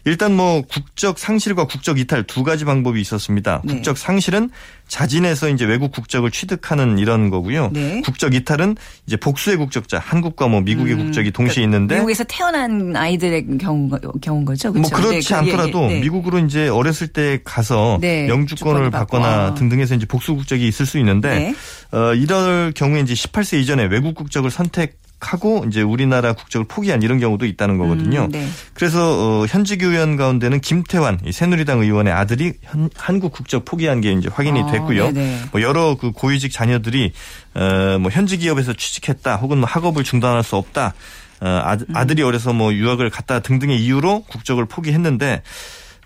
일단 0.07 0.35
뭐 0.35 0.61
국적 0.61 1.19
상실과 1.19 1.65
국적 1.65 1.99
이탈 1.99 2.23
두 2.23 2.43
가지 2.43 2.63
방법이 2.63 3.01
있었습니다. 3.01 3.61
네. 3.65 3.73
국적 3.73 3.97
상실은 3.97 4.49
자진해서 4.87 5.49
이제 5.49 5.65
외국 5.65 5.91
국적을 5.91 6.31
취득하는 6.31 6.97
이런 6.97 7.29
거고요. 7.29 7.71
네. 7.73 8.01
국적 8.05 8.33
이탈은 8.33 8.77
이제 9.05 9.17
복수의 9.17 9.57
국적자 9.57 9.99
한국과 9.99 10.47
뭐 10.47 10.61
미국의 10.61 10.93
음, 10.93 11.05
국적이 11.05 11.31
동시에 11.31 11.65
그러니까 11.65 11.75
있는데 11.75 11.95
미국에서 11.95 12.23
태어난 12.23 12.95
아이들의 12.95 13.57
경우 13.57 13.89
경우인 14.21 14.45
거죠. 14.45 14.71
그렇죠? 14.71 14.89
뭐 14.89 14.97
그렇지 14.97 15.27
네, 15.27 15.33
그, 15.33 15.35
않더라도 15.35 15.91
예, 15.91 15.95
예. 15.97 15.99
미국으로 15.99 16.39
이제 16.39 16.69
어렸을 16.69 17.07
때 17.07 17.39
가서 17.43 17.97
네. 17.99 18.29
영주권을 18.29 18.89
받거나 18.91 19.55
등등해서 19.55 19.95
이제 19.95 20.05
복수 20.05 20.35
국적이 20.35 20.69
있을 20.69 20.85
수 20.85 20.97
있는데 20.99 21.29
네. 21.29 21.55
어 21.91 22.13
이럴 22.13 22.71
경우에 22.71 23.01
이제 23.01 23.13
18세 23.13 23.59
이전에 23.59 23.83
외국 23.85 24.15
국적을 24.15 24.51
선택 24.51 24.99
하고 25.19 25.65
이제 25.67 25.81
우리나라 25.81 26.33
국적을 26.33 26.67
포기한 26.67 27.01
이런 27.01 27.19
경우도 27.19 27.45
있다는 27.45 27.77
거거든요. 27.77 28.25
음, 28.25 28.31
네. 28.31 28.47
그래서 28.73 29.41
어, 29.41 29.45
현직 29.47 29.81
의원 29.81 30.15
가운데는 30.15 30.61
김태환 30.61 31.19
새누리당 31.31 31.81
의원의 31.81 32.13
아들이 32.13 32.53
현, 32.61 32.89
한국 32.95 33.31
국적 33.31 33.65
포기한 33.65 33.99
게 34.01 34.11
이제 34.11 34.29
확인이 34.31 34.61
아, 34.61 34.71
됐고요. 34.71 35.11
뭐 35.51 35.61
여러 35.61 35.95
그 35.95 36.11
고위직 36.11 36.51
자녀들이 36.51 37.13
어, 37.55 37.97
뭐 37.99 38.11
현지 38.11 38.37
기업에서 38.37 38.73
취직했다 38.73 39.37
혹은 39.37 39.57
뭐 39.57 39.67
학업을 39.67 40.03
중단할 40.03 40.43
수 40.43 40.55
없다. 40.55 40.93
어, 41.41 41.47
아, 41.47 41.73
음. 41.73 41.95
아들이 41.95 42.21
어려서 42.21 42.53
뭐 42.53 42.73
유학을 42.73 43.09
갔다 43.09 43.39
등등의 43.39 43.83
이유로 43.83 44.23
국적을 44.23 44.65
포기했는데 44.65 45.41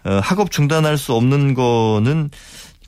어, 0.03 0.19
학업 0.23 0.51
중단할 0.51 0.97
수 0.97 1.13
없는 1.13 1.53
거는 1.53 2.31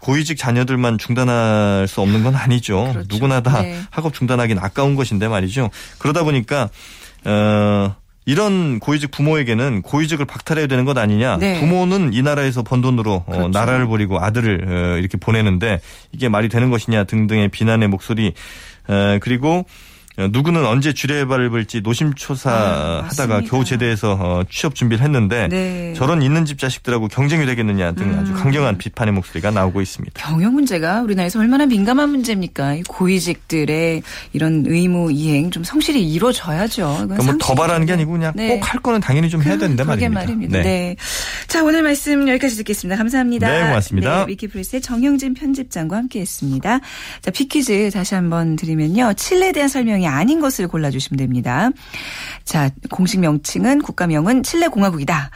고위직 0.04 0.38
자녀들만 0.38 0.98
중단할 0.98 1.88
수 1.88 2.02
없는 2.02 2.24
건 2.24 2.36
아니죠. 2.36 2.90
그렇죠. 2.92 3.08
누구나 3.10 3.42
다 3.42 3.62
네. 3.62 3.80
학업 3.90 4.14
중단하기는 4.14 4.62
아까운 4.62 4.96
것인데 4.96 5.30
말이죠. 5.30 5.70
그러다 5.98 6.24
보니까 6.24 6.70
어 7.24 7.96
이런 8.26 8.80
고위직 8.80 9.12
부모에게는 9.12 9.82
고위직을 9.82 10.26
박탈해야 10.26 10.68
되는 10.68 10.84
것 10.84 10.98
아니냐. 10.98 11.38
네. 11.38 11.60
부모는 11.62 12.14
이 12.14 12.22
나라에서 12.22 12.64
번 12.64 12.82
돈으로 12.82 13.14
어, 13.14 13.26
그렇죠. 13.26 13.46
어, 13.46 13.48
나라를 13.48 13.88
버리고 13.88 14.20
아들을 14.20 14.66
어, 14.68 14.98
이렇게 14.98 15.18
보내는데 15.18 15.80
이게 16.12 16.28
말이 16.28 16.50
되는 16.50 16.70
것이냐 16.70 17.06
등등의 17.06 17.48
비난의 17.48 17.88
목소리 17.88 18.34
어, 18.90 19.18
그리고 19.22 19.60
어, 19.60 19.66
누구는 20.18 20.66
언제 20.66 20.94
주례 20.94 21.26
밟을지 21.26 21.82
노심초사하다가 21.82 23.36
아, 23.36 23.42
겨우 23.42 23.66
제대해서 23.66 24.18
어, 24.20 24.44
취업 24.50 24.76
준비를 24.76 25.04
했는데 25.04 25.48
네. 25.48 25.94
저런 25.96 26.22
있는 26.22 26.46
집 26.46 26.60
자식들하고 26.60 27.08
경쟁이 27.08 27.46
되겠느냐 27.48 27.94
등 27.94 28.12
음. 28.12 28.20
아주 28.20 28.34
강경한 28.34 28.78
비판의 28.78 29.14
목소리가 29.14 29.50
나오고 29.50 29.82
있습니다. 29.82 30.22
경영 30.22 30.54
문제가 30.54 31.02
우리나라에서 31.02 31.40
얼마나 31.40 31.66
민감한 31.66 32.10
문제입니까? 32.10 32.78
고위직들의 32.88 34.04
이런 34.34 34.66
의무 34.68 35.12
이행 35.12 35.50
좀 35.50 35.64
성실히 35.64 36.08
이루어져야죠. 36.12 37.08
그러니까 37.08 37.24
뭐더 37.24 37.56
바라는 37.56 37.88
게 37.88 37.94
아니고 37.94 38.12
그냥 38.12 38.34
네. 38.36 38.60
꼭할 38.60 38.82
거는 38.82 39.00
당연히 39.00 39.30
좀 39.30 39.42
해야 39.42 39.58
되는데 39.58 39.84
말입니다. 39.84 40.22
말입니다. 40.22 40.58
네. 40.60 40.64
네. 40.64 40.96
자 41.48 41.64
오늘 41.64 41.82
말씀 41.82 42.28
여기까지 42.30 42.56
듣겠습니다. 42.58 42.98
감사합니다. 42.98 43.50
네 43.50 43.68
고맙습니다. 43.68 44.26
네, 44.26 44.32
위키프레스의 44.32 44.82
정영진 44.82 45.34
편집장과 45.34 45.98
함께했습니다. 45.98 46.80
자 47.22 47.32
피퀴즈 47.32 47.90
다시 47.92 48.14
한번 48.14 48.56
드리면요. 48.56 49.14
칠레에 49.14 49.52
대한 49.52 49.70
설명이 49.70 50.03
대상이 50.04 50.08
아닌 50.08 50.42
것을 50.42 50.68
골라주시면 50.68 51.18
됩니다. 51.18 51.70
자, 52.44 52.70
공식 52.90 53.20
명칭은 53.22 53.82
국가명은 53.82 54.44
칠레 54.44 54.68
공화국이다. 54.68 55.32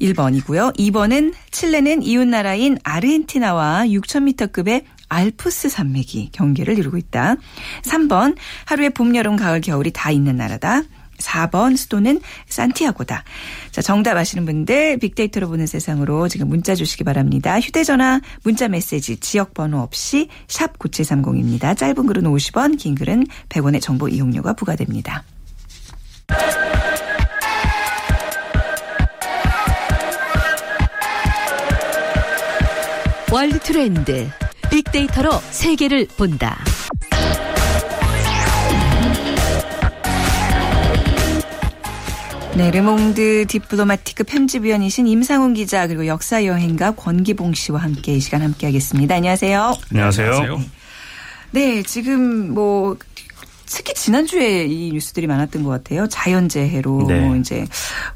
1번이고요. 0.00 0.76
2번은 0.76 1.32
칠레는 1.50 2.02
이웃나라인 2.02 2.78
아르헨티나와 2.82 3.84
6,000m급의 3.86 4.84
알프스 5.08 5.68
산맥이 5.70 6.30
경계를 6.32 6.78
이루고 6.78 6.98
있다. 6.98 7.36
3번 7.82 8.36
하루에 8.66 8.90
봄, 8.90 9.16
여름, 9.16 9.36
가을, 9.36 9.60
겨울이 9.60 9.92
다 9.92 10.10
있는 10.10 10.36
나라다. 10.36 10.82
4번 11.18 11.76
수도는 11.76 12.20
산티아고다. 12.48 13.24
자, 13.70 13.82
정답 13.82 14.16
아시는 14.16 14.46
분들 14.46 14.98
빅데이터로 14.98 15.48
보는 15.48 15.66
세상으로 15.66 16.28
지금 16.28 16.48
문자 16.48 16.74
주시기 16.74 17.04
바랍니다. 17.04 17.60
휴대전화 17.60 18.20
문자 18.42 18.68
메시지 18.68 19.16
지역 19.18 19.54
번호 19.54 19.78
없이 19.78 20.28
샵 20.48 20.78
9730입니다. 20.78 21.76
짧은 21.76 22.06
글은 22.06 22.22
50원, 22.24 22.78
긴 22.78 22.94
글은 22.94 23.26
100원의 23.48 23.80
정보 23.80 24.08
이용료가 24.08 24.54
부과됩니다. 24.54 25.24
월드 33.30 33.58
트렌드 33.58 34.26
빅데이터로 34.70 35.30
세계를 35.50 36.08
본다. 36.16 36.58
네, 42.58 42.72
르몽드 42.72 43.46
디플로마티크 43.46 44.24
편집위원이신 44.24 45.06
임상훈 45.06 45.54
기자 45.54 45.86
그리고 45.86 46.08
역사 46.08 46.44
여행가 46.44 46.90
권기봉 46.90 47.54
씨와 47.54 47.78
함께 47.80 48.16
이 48.16 48.20
시간 48.20 48.42
함께하겠습니다. 48.42 49.14
안녕하세요. 49.14 49.74
안녕하세요. 49.92 50.60
네, 51.52 51.84
지금 51.84 52.52
뭐 52.54 52.96
특히 53.70 53.94
지난주에 53.94 54.64
이 54.64 54.90
뉴스들이 54.92 55.26
많았던 55.26 55.62
것 55.62 55.70
같아요. 55.70 56.06
자연재해로 56.08 57.04
네. 57.06 57.20
뭐 57.20 57.36
이제 57.36 57.66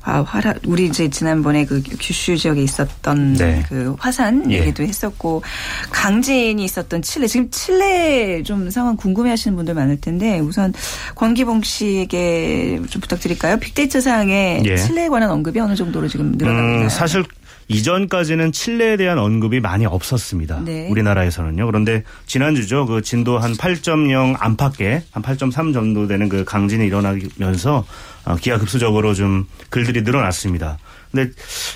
화라 0.00 0.54
우리 0.66 0.87
이제 0.87 1.09
지난번에 1.09 1.64
그 1.64 1.82
규슈 2.00 2.37
지역에 2.37 2.62
있었던 2.62 3.35
네. 3.35 3.62
그 3.68 3.94
화산 3.99 4.50
예. 4.50 4.61
얘기도 4.61 4.82
했었고 4.82 5.42
강진이 5.90 6.64
있었던 6.64 7.02
칠레 7.02 7.26
지금 7.26 7.50
칠레 7.50 8.42
좀 8.42 8.71
상황 8.71 8.97
궁금해하시는 8.97 9.56
분들 9.56 9.75
많을 9.75 10.00
텐데 10.00 10.40
우선 10.40 10.73
권기봉 11.14 11.62
씨에게 11.62 12.80
좀 12.88 13.00
부탁드릴까요? 13.00 13.59
빅데이터 13.59 14.00
상에 14.00 14.62
예. 14.64 14.76
칠레에 14.76 15.09
관한 15.09 15.30
언급이 15.30 15.61
어느 15.61 15.75
정도로 15.75 16.09
지금 16.09 16.32
있나요? 16.32 16.85
음, 16.85 16.88
사실 16.88 17.25
이전까지는 17.73 18.52
칠레에 18.52 18.97
대한 18.97 19.19
언급이 19.19 19.61
많이 19.61 19.87
없었습니다. 19.87 20.62
네. 20.64 20.88
우리나라에서는요. 20.88 21.67
그런데 21.67 22.05
지난주죠. 22.26 22.87
그 22.87 23.02
진도 23.02 23.38
한 23.38 23.52
8.0 23.55 24.37
안팎의 24.38 25.02
한8.3 25.12 25.73
정도 25.73 26.07
되는 26.07 26.29
그 26.29 26.45
강진이 26.45 26.87
일어나면서 26.87 27.85
어, 28.25 28.37
기하급수적으로 28.37 29.14
좀 29.14 29.47
글들이 29.71 30.02
늘어났습니다. 30.02 30.79
근데 31.11 31.33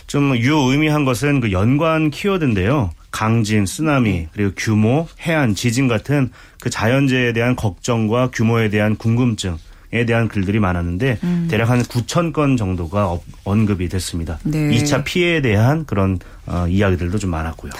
좀 0.06 0.36
유의미한 0.36 1.04
것은 1.04 1.40
그 1.40 1.52
연관 1.52 2.10
키워드인데요. 2.10 2.90
강진, 3.10 3.64
쓰나미, 3.64 4.28
그리고 4.32 4.52
규모, 4.56 5.08
해안, 5.20 5.54
지진 5.54 5.88
같은 5.88 6.30
그 6.60 6.70
자연재해에 6.70 7.32
대한 7.32 7.56
걱정과 7.56 8.30
규모에 8.32 8.68
대한 8.68 8.96
궁금증 8.96 9.54
에 9.54 9.56
대한 10.04 10.28
글들이 10.28 10.58
많았는데 10.60 11.18
음. 11.22 11.48
대략 11.50 11.70
한 11.70 11.82
9천 11.82 12.32
건 12.32 12.56
정도가 12.56 13.18
언급이 13.44 13.88
됐습니다. 13.88 14.38
네. 14.42 14.70
2차 14.70 15.04
피해에 15.04 15.40
대한 15.40 15.86
그런 15.86 16.18
어, 16.46 16.66
이야기들도 16.68 17.18
좀 17.18 17.30
많았고요. 17.30 17.72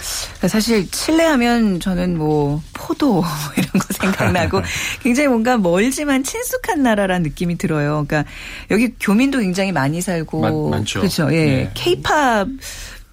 사실 0.48 0.90
칠레 0.90 1.24
하면 1.24 1.78
저는 1.80 2.16
뭐 2.18 2.62
포도 2.72 3.22
이런 3.56 3.70
거 3.72 3.86
생각나고 3.90 4.62
굉장히 5.02 5.28
뭔가 5.28 5.56
멀지만 5.56 6.22
친숙한 6.22 6.82
나라라는 6.82 7.22
느낌이 7.24 7.58
들어요. 7.58 8.04
그러니까 8.06 8.24
여기 8.70 8.92
교민도 8.98 9.40
굉장히 9.40 9.72
많이 9.72 10.00
살고 10.00 10.70
많 10.70 10.84
죠. 10.84 11.00
그렇죠. 11.00 11.32
예. 11.32 11.70
케이팝 11.74 12.48
네. 12.48 12.56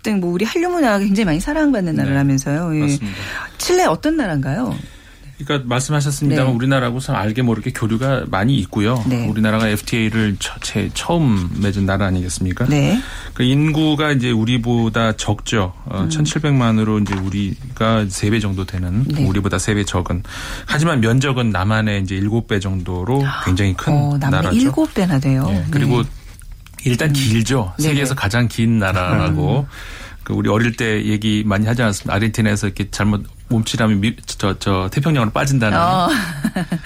등뭐 0.03 0.31
우리 0.31 0.45
한류 0.45 0.69
문화가 0.69 0.99
굉장히 0.99 1.25
많이 1.25 1.39
사랑받는 1.39 1.95
네. 1.95 2.03
나라라면서요. 2.03 2.75
예. 2.75 2.79
맞습니다. 2.79 3.17
칠레 3.57 3.85
어떤 3.85 4.17
나라인가요? 4.17 4.75
그러니까 5.43 5.67
말씀하셨습니다만 5.67 6.51
네. 6.51 6.55
우리나라하고 6.55 6.99
참 6.99 7.15
알게 7.15 7.41
모르게 7.41 7.71
교류가 7.71 8.25
많이 8.27 8.55
있고요. 8.57 9.03
네. 9.07 9.27
우리나라가 9.27 9.67
FTA를 9.67 10.37
제 10.61 10.89
처음 10.93 11.49
맺은 11.61 11.85
나라 11.85 12.05
아니겠습니까? 12.07 12.65
네. 12.65 12.99
그 13.33 13.43
인구가 13.43 14.11
이제 14.11 14.31
우리보다 14.31 15.13
적죠. 15.13 15.73
어, 15.85 16.01
음. 16.01 16.09
1,700만으로 16.09 17.01
이제 17.01 17.15
우리가 17.15 18.05
3배 18.05 18.41
정도 18.41 18.65
되는 18.65 19.03
네. 19.05 19.25
우리보다 19.25 19.57
3배 19.57 19.85
적은 19.85 20.23
하지만 20.65 21.01
면적은 21.01 21.49
남한의 21.49 22.01
이제 22.01 22.19
7배 22.19 22.61
정도로 22.61 23.23
굉장히 23.45 23.73
큰 23.75 23.93
어, 23.93 24.17
나라죠. 24.19 24.49
7배나 24.51 25.21
돼요. 25.21 25.45
네. 25.47 25.65
그리고 25.71 26.03
네. 26.03 26.09
일단 26.85 27.09
음. 27.09 27.13
길죠. 27.13 27.73
세계에서 27.77 28.15
가장 28.15 28.47
긴 28.47 28.79
나라라고 28.79 29.61
음. 29.61 29.65
그 30.23 30.33
우리 30.33 30.49
어릴 30.49 30.75
때 30.75 31.03
얘기 31.05 31.43
많이 31.45 31.67
하지 31.67 31.81
않았습니까? 31.81 32.13
아르헨티나에서 32.15 32.67
이렇게 32.67 32.89
잘못 32.89 33.23
몸치라면 33.53 33.99
미, 34.01 34.15
저, 34.25 34.57
저 34.59 34.89
태평양으로 34.91 35.31
빠진다는 35.31 35.77
어. 35.77 36.07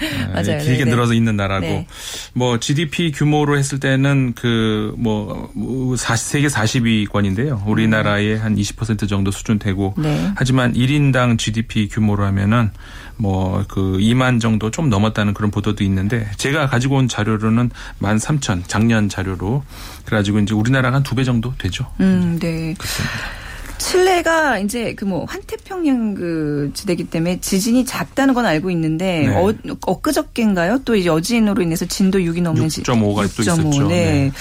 네, 0.00 0.26
맞아요. 0.32 0.44
길게 0.58 0.78
네네. 0.78 0.84
네. 0.84 0.90
늘어서 0.90 1.14
있는 1.14 1.36
나라고 1.36 1.66
네. 1.66 1.86
뭐 2.34 2.58
GDP 2.58 3.12
규모로 3.12 3.56
했을 3.58 3.80
때는 3.80 4.34
그뭐 4.34 5.96
세계 5.96 6.46
40위권인데요. 6.48 7.66
우리나라의 7.66 8.38
한 8.38 8.56
20% 8.56 9.08
정도 9.08 9.30
수준 9.30 9.58
되고 9.58 9.94
네. 9.96 10.30
하지만 10.36 10.74
1인당 10.74 11.38
GDP 11.38 11.88
규모로 11.88 12.24
하면은 12.26 12.70
뭐 13.16 13.64
그 13.68 13.98
2만 13.98 14.40
정도 14.40 14.70
좀 14.70 14.88
넘었다는 14.90 15.34
그런 15.34 15.50
보도도 15.50 15.82
있는데 15.84 16.28
제가 16.36 16.68
가지고 16.68 16.96
온 16.96 17.08
자료로는 17.08 17.70
13,000 18.00 18.64
작년 18.68 19.08
자료로 19.08 19.64
그래가지고 20.04 20.38
이제 20.40 20.54
우리나라가 20.54 20.96
한 20.96 21.02
두 21.02 21.14
배 21.16 21.24
정도 21.24 21.52
되죠. 21.58 21.86
음, 22.00 22.38
네. 22.40 22.74
그렇습니다. 22.78 23.47
칠레가 23.78 24.58
이제 24.58 24.94
그 24.94 25.08
뭐 25.08 25.24
환태평양 25.24 26.14
그 26.14 26.70
지대기 26.74 27.04
때문에 27.04 27.40
지진이 27.40 27.86
작다는 27.86 28.34
건 28.34 28.44
알고 28.44 28.70
있는데 28.72 29.26
네. 29.26 29.34
어, 29.34 29.54
엊그저께인가요? 29.86 30.82
또 30.84 30.94
이제 30.94 31.08
어진으로 31.08 31.62
인해서 31.62 31.86
진도 31.86 32.18
6이 32.18 32.42
넘는 32.42 32.68
6.5가 32.68 33.34
또 33.36 33.42
있었죠. 33.42 33.88
네. 33.88 33.88
네. 33.88 34.32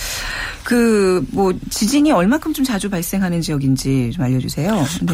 그뭐 0.64 1.54
지진이 1.70 2.12
얼마큼 2.12 2.54
좀 2.54 2.66
자주 2.66 2.90
발생하는 2.90 3.40
지역인지 3.42 4.12
좀 4.14 4.26
알려주세요. 4.26 4.76
네. 5.04 5.14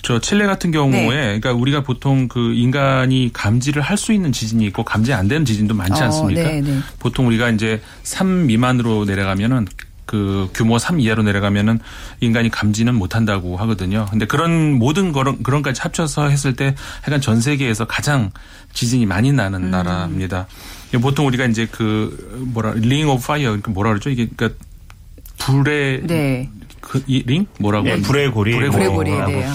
그저 0.00 0.18
칠레 0.18 0.46
같은 0.46 0.70
경우에 0.70 1.06
네. 1.08 1.38
그러니까 1.40 1.52
우리가 1.52 1.82
보통 1.82 2.26
그 2.28 2.54
인간이 2.54 3.30
감지를 3.34 3.82
할 3.82 3.98
수 3.98 4.14
있는 4.14 4.32
지진이 4.32 4.64
있고 4.68 4.82
감지 4.82 5.12
안 5.12 5.28
되는 5.28 5.44
지진도 5.44 5.74
많지 5.74 6.00
어, 6.00 6.06
않습니까? 6.06 6.42
네, 6.42 6.60
네. 6.62 6.78
보통 6.98 7.26
우리가 7.26 7.50
이제 7.50 7.82
3 8.04 8.46
미만으로 8.46 9.04
내려가면은 9.04 9.66
그 10.10 10.50
규모 10.54 10.76
3 10.76 10.98
이하로 10.98 11.22
내려가면은 11.22 11.78
인간이 12.18 12.50
감지는 12.50 12.96
못한다고 12.96 13.56
하거든요. 13.58 14.06
근데 14.10 14.26
그런 14.26 14.72
모든 14.72 15.12
그런 15.12 15.40
그런까지 15.40 15.80
합쳐서 15.82 16.28
했을 16.30 16.56
때 16.56 16.74
하여간 17.02 17.20
전 17.20 17.40
세계에서 17.40 17.84
가장 17.84 18.32
지진이 18.72 19.06
많이 19.06 19.30
나는 19.30 19.62
음. 19.62 19.70
나라입니다. 19.70 20.48
보통 21.00 21.28
우리가 21.28 21.44
이제 21.44 21.68
그 21.70 22.42
뭐라 22.52 22.72
Ring 22.74 23.08
of 23.08 23.24
Fire 23.24 23.58
뭐라 23.68 23.90
그러죠 23.90 24.10
이게 24.10 24.28
그러니까 24.34 24.58
불의 25.38 26.02
네. 26.08 26.50
그링 26.90 27.46
뭐라고 27.60 27.84
네, 27.84 28.00
불의 28.00 28.32
고리 28.32 28.50
불의 28.50 28.88
고리 28.88 29.10
뭐 29.12 29.26
네. 29.28 29.46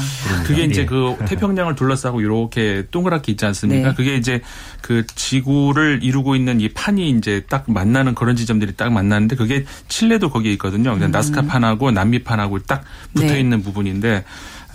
그게 0.45 0.63
이제 0.63 0.81
네. 0.81 0.85
그 0.85 1.17
태평양을 1.25 1.75
둘러싸고 1.75 2.21
이렇게 2.21 2.85
동그랗게 2.91 3.33
있지 3.33 3.45
않습니까? 3.45 3.89
네. 3.89 3.93
그게 3.93 4.15
이제 4.15 4.41
그 4.79 5.05
지구를 5.05 5.99
이루고 6.01 6.37
있는 6.37 6.61
이 6.61 6.69
판이 6.69 7.09
이제 7.09 7.43
딱 7.49 7.65
만나는 7.67 8.15
그런 8.15 8.37
지점들이 8.37 8.75
딱 8.77 8.93
만나는데 8.93 9.35
그게 9.35 9.65
칠레도 9.89 10.29
거기에 10.29 10.53
있거든요. 10.53 10.95
그러니까 10.95 11.07
음. 11.07 11.11
나스카 11.11 11.41
판하고 11.41 11.91
남미 11.91 12.23
판하고 12.23 12.59
딱 12.59 12.85
붙어 13.13 13.33
네. 13.33 13.41
있는 13.41 13.61
부분인데 13.61 14.23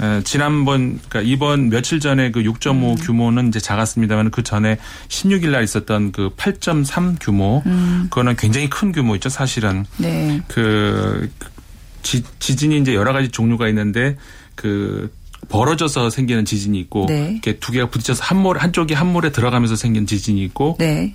에, 0.03 0.23
지난번 0.25 1.01
그러니까 1.09 1.23
이번 1.23 1.71
며칠 1.71 1.99
전에 1.99 2.31
그 2.31 2.43
6.5 2.43 2.91
음. 2.91 2.95
규모는 2.97 3.49
이제 3.49 3.59
작았습니다만 3.59 4.31
그 4.31 4.43
전에 4.43 4.77
16일 5.09 5.49
날 5.49 5.65
있었던 5.65 6.13
그 6.13 6.29
8.3 6.37 7.17
규모 7.19 7.63
음. 7.65 8.09
그거는 8.11 8.37
굉장히 8.37 8.69
큰 8.69 8.93
규모있죠 8.93 9.31
사실은. 9.31 9.87
네. 9.97 10.43
그 10.47 11.31
지, 12.03 12.23
지진이 12.39 12.79
이제 12.79 12.95
여러 12.95 13.13
가지 13.13 13.29
종류가 13.29 13.69
있는데 13.69 14.17
그 14.55 15.13
벌어져서 15.49 16.11
생기는 16.11 16.45
지진이 16.45 16.79
있고 16.81 17.07
네. 17.09 17.33
이렇게 17.33 17.59
두 17.59 17.73
개가 17.73 17.91
부딪혀서 17.91 18.23
한 18.23 18.39
몰, 18.39 18.59
한쪽이 18.59 18.95
한 18.95 19.13
몰에 19.13 19.31
들어가면서 19.33 19.77
생긴 19.77 20.07
지진이 20.07 20.43
있고 20.45 20.77
네. 20.79 21.15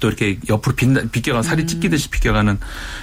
또 0.00 0.08
이렇게 0.08 0.38
옆으로 0.48 0.74
빗, 0.74 1.12
비껴가 1.12 1.42
살이 1.42 1.62
음. 1.62 1.66
찢기듯이 1.66 2.10
비껴가는 2.10 2.58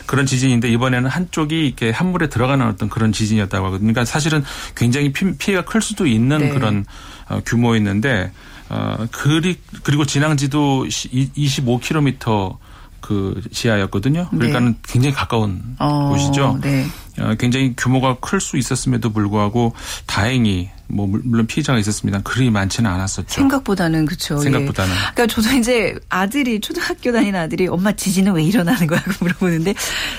그런 0.05 0.25
지진인데 0.25 0.69
이번에는 0.69 1.09
한쪽이 1.09 1.67
이렇게 1.67 1.91
한 1.91 2.12
물에 2.12 2.29
들어가는 2.29 2.65
어떤 2.65 2.89
그런 2.89 3.12
지진이었다고 3.12 3.65
하거든요. 3.67 3.93
그러니까 3.93 4.05
사실은 4.05 4.43
굉장히 4.75 5.12
피, 5.12 5.51
해가 5.51 5.65
클 5.65 5.81
수도 5.81 6.07
있는 6.07 6.39
네. 6.39 6.50
그런 6.50 6.86
어, 7.27 7.41
규모였는데 7.45 8.31
어, 8.69 9.07
그리, 9.12 9.57
그리고 9.83 10.05
진앙지도 10.05 10.86
25km 10.86 12.57
그 13.01 13.41
지하였거든요. 13.51 14.29
그러니까는 14.29 14.74
네. 14.74 14.79
굉장히 14.83 15.15
가까운 15.15 15.75
어, 15.79 16.09
곳이죠. 16.09 16.59
네. 16.62 16.86
어, 17.19 17.35
굉장히 17.38 17.73
규모가 17.75 18.17
클 18.19 18.39
수 18.39 18.57
있었음에도 18.57 19.11
불구하고 19.11 19.73
다행히 20.05 20.69
뭐 20.91 21.05
물론 21.05 21.45
피해자가 21.45 21.77
있었습니다. 21.77 22.19
그리 22.23 22.49
많지는 22.49 22.89
않았었죠. 22.89 23.27
생각보다는 23.27 24.05
그렇죠. 24.07 24.39
생각보다는. 24.39 24.91
예. 24.91 24.97
그러니까 25.13 25.27
저도 25.27 25.55
이제 25.55 25.93
아들이 26.09 26.59
초등학교 26.59 27.11
다니는 27.11 27.39
아들이 27.39 27.67
엄마 27.67 27.91
지진은 27.91 28.33
왜 28.33 28.43
일어나는 28.43 28.88
거야? 28.88 28.99
고 29.03 29.11
물어보는데 29.19 29.75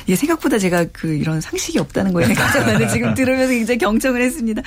이게 0.06 0.14
생각보다 0.14 0.58
제가 0.58 0.84
그 0.92 1.08
이런 1.16 1.40
상식이 1.40 1.78
없다는 1.80 2.12
거에 2.12 2.32
가장 2.34 2.66
많은 2.66 2.88
지금 2.88 3.14
들으면서 3.14 3.52
굉장히 3.52 3.78
경청을 3.78 4.22
했습니다. 4.22 4.62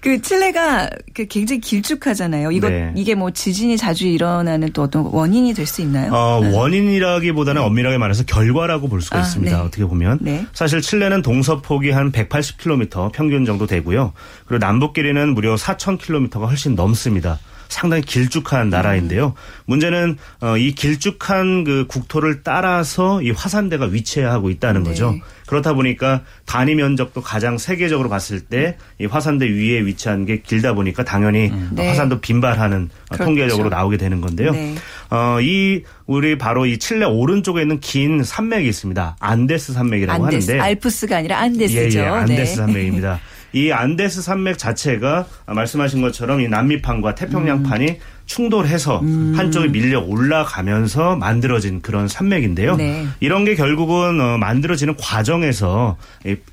그 0.00 0.22
칠레가 0.22 0.90
그 1.12 1.26
굉장히 1.26 1.60
길쭉하잖아요. 1.60 2.52
이거 2.52 2.68
네. 2.68 2.92
이게 2.94 3.16
뭐 3.16 3.32
지진이 3.32 3.76
자주 3.78 4.06
일어나는 4.06 4.72
또 4.72 4.82
어떤 4.82 5.02
원인이 5.06 5.54
될 5.54 5.66
수 5.66 5.80
있나요? 5.80 6.12
어, 6.12 6.40
네. 6.42 6.54
원인이라기보다는 6.54 7.62
엄밀하게 7.62 7.96
말해서 7.98 8.24
결과라고 8.24 8.88
볼 8.88 9.00
수가 9.00 9.18
아, 9.18 9.22
있습니다. 9.22 9.56
네. 9.56 9.62
어떻게 9.62 9.84
보면 9.86 10.18
네. 10.20 10.46
사실 10.52 10.80
칠레는 10.82 11.22
동서 11.22 11.61
폭이 11.62 11.90
한 11.90 12.12
180km 12.12 13.12
평균 13.12 13.44
정도 13.44 13.66
되고요. 13.66 14.12
그리고 14.46 14.58
남북 14.58 14.92
길이는 14.92 15.34
무려 15.34 15.54
4,000km가 15.54 16.46
훨씬 16.46 16.74
넘습니다. 16.74 17.38
상당히 17.68 18.02
길쭉한 18.02 18.68
나라인데요. 18.68 19.34
문제는 19.64 20.18
어, 20.42 20.58
이 20.58 20.72
길쭉한 20.72 21.64
그 21.64 21.86
국토를 21.88 22.42
따라서 22.42 23.22
이 23.22 23.30
화산대가 23.30 23.86
위치하고 23.86 24.50
있다는 24.50 24.82
네. 24.82 24.90
거죠. 24.90 25.14
그렇다 25.52 25.74
보니까 25.74 26.22
단위 26.46 26.74
면적도 26.74 27.20
가장 27.20 27.58
세계적으로 27.58 28.08
봤을 28.08 28.40
때 28.40 28.76
이 28.98 29.06
화산대 29.06 29.46
위에 29.46 29.84
위치한 29.84 30.24
게 30.24 30.40
길다 30.40 30.74
보니까 30.74 31.04
당연히 31.04 31.48
음. 31.50 31.70
네. 31.72 31.88
화산도 31.88 32.20
빈발하는 32.20 32.88
그렇죠. 33.08 33.24
통계적으로 33.24 33.68
나오게 33.68 33.96
되는 33.96 34.20
건데요. 34.20 34.52
네. 34.52 34.74
어, 35.10 35.38
이 35.40 35.82
우리 36.06 36.38
바로 36.38 36.66
이 36.66 36.78
칠레 36.78 37.04
오른쪽에 37.04 37.62
있는 37.62 37.80
긴 37.80 38.22
산맥이 38.22 38.68
있습니다. 38.68 39.16
안데스 39.18 39.72
산맥이라고 39.72 40.24
안데스, 40.24 40.50
하는데 40.52 40.64
알프스가 40.64 41.16
아니라 41.16 41.38
안데스죠. 41.40 41.98
예, 41.98 42.02
예, 42.02 42.06
안데스 42.06 42.40
네. 42.52 42.56
산맥입니다. 42.56 43.20
이 43.54 43.70
안데스 43.70 44.22
산맥 44.22 44.56
자체가 44.56 45.26
말씀하신 45.46 46.00
것처럼 46.00 46.40
이 46.40 46.48
남미판과 46.48 47.14
태평양판이 47.14 47.86
음. 47.90 47.96
충돌해서 48.26 49.00
음. 49.00 49.34
한쪽이 49.36 49.68
밀려 49.68 50.00
올라가면서 50.00 51.16
만들어진 51.16 51.82
그런 51.82 52.08
산맥인데요. 52.08 52.76
네. 52.76 53.06
이런 53.20 53.44
게 53.44 53.54
결국은 53.54 54.20
어, 54.20 54.38
만들어지는 54.38 54.96
과정에서 54.96 55.96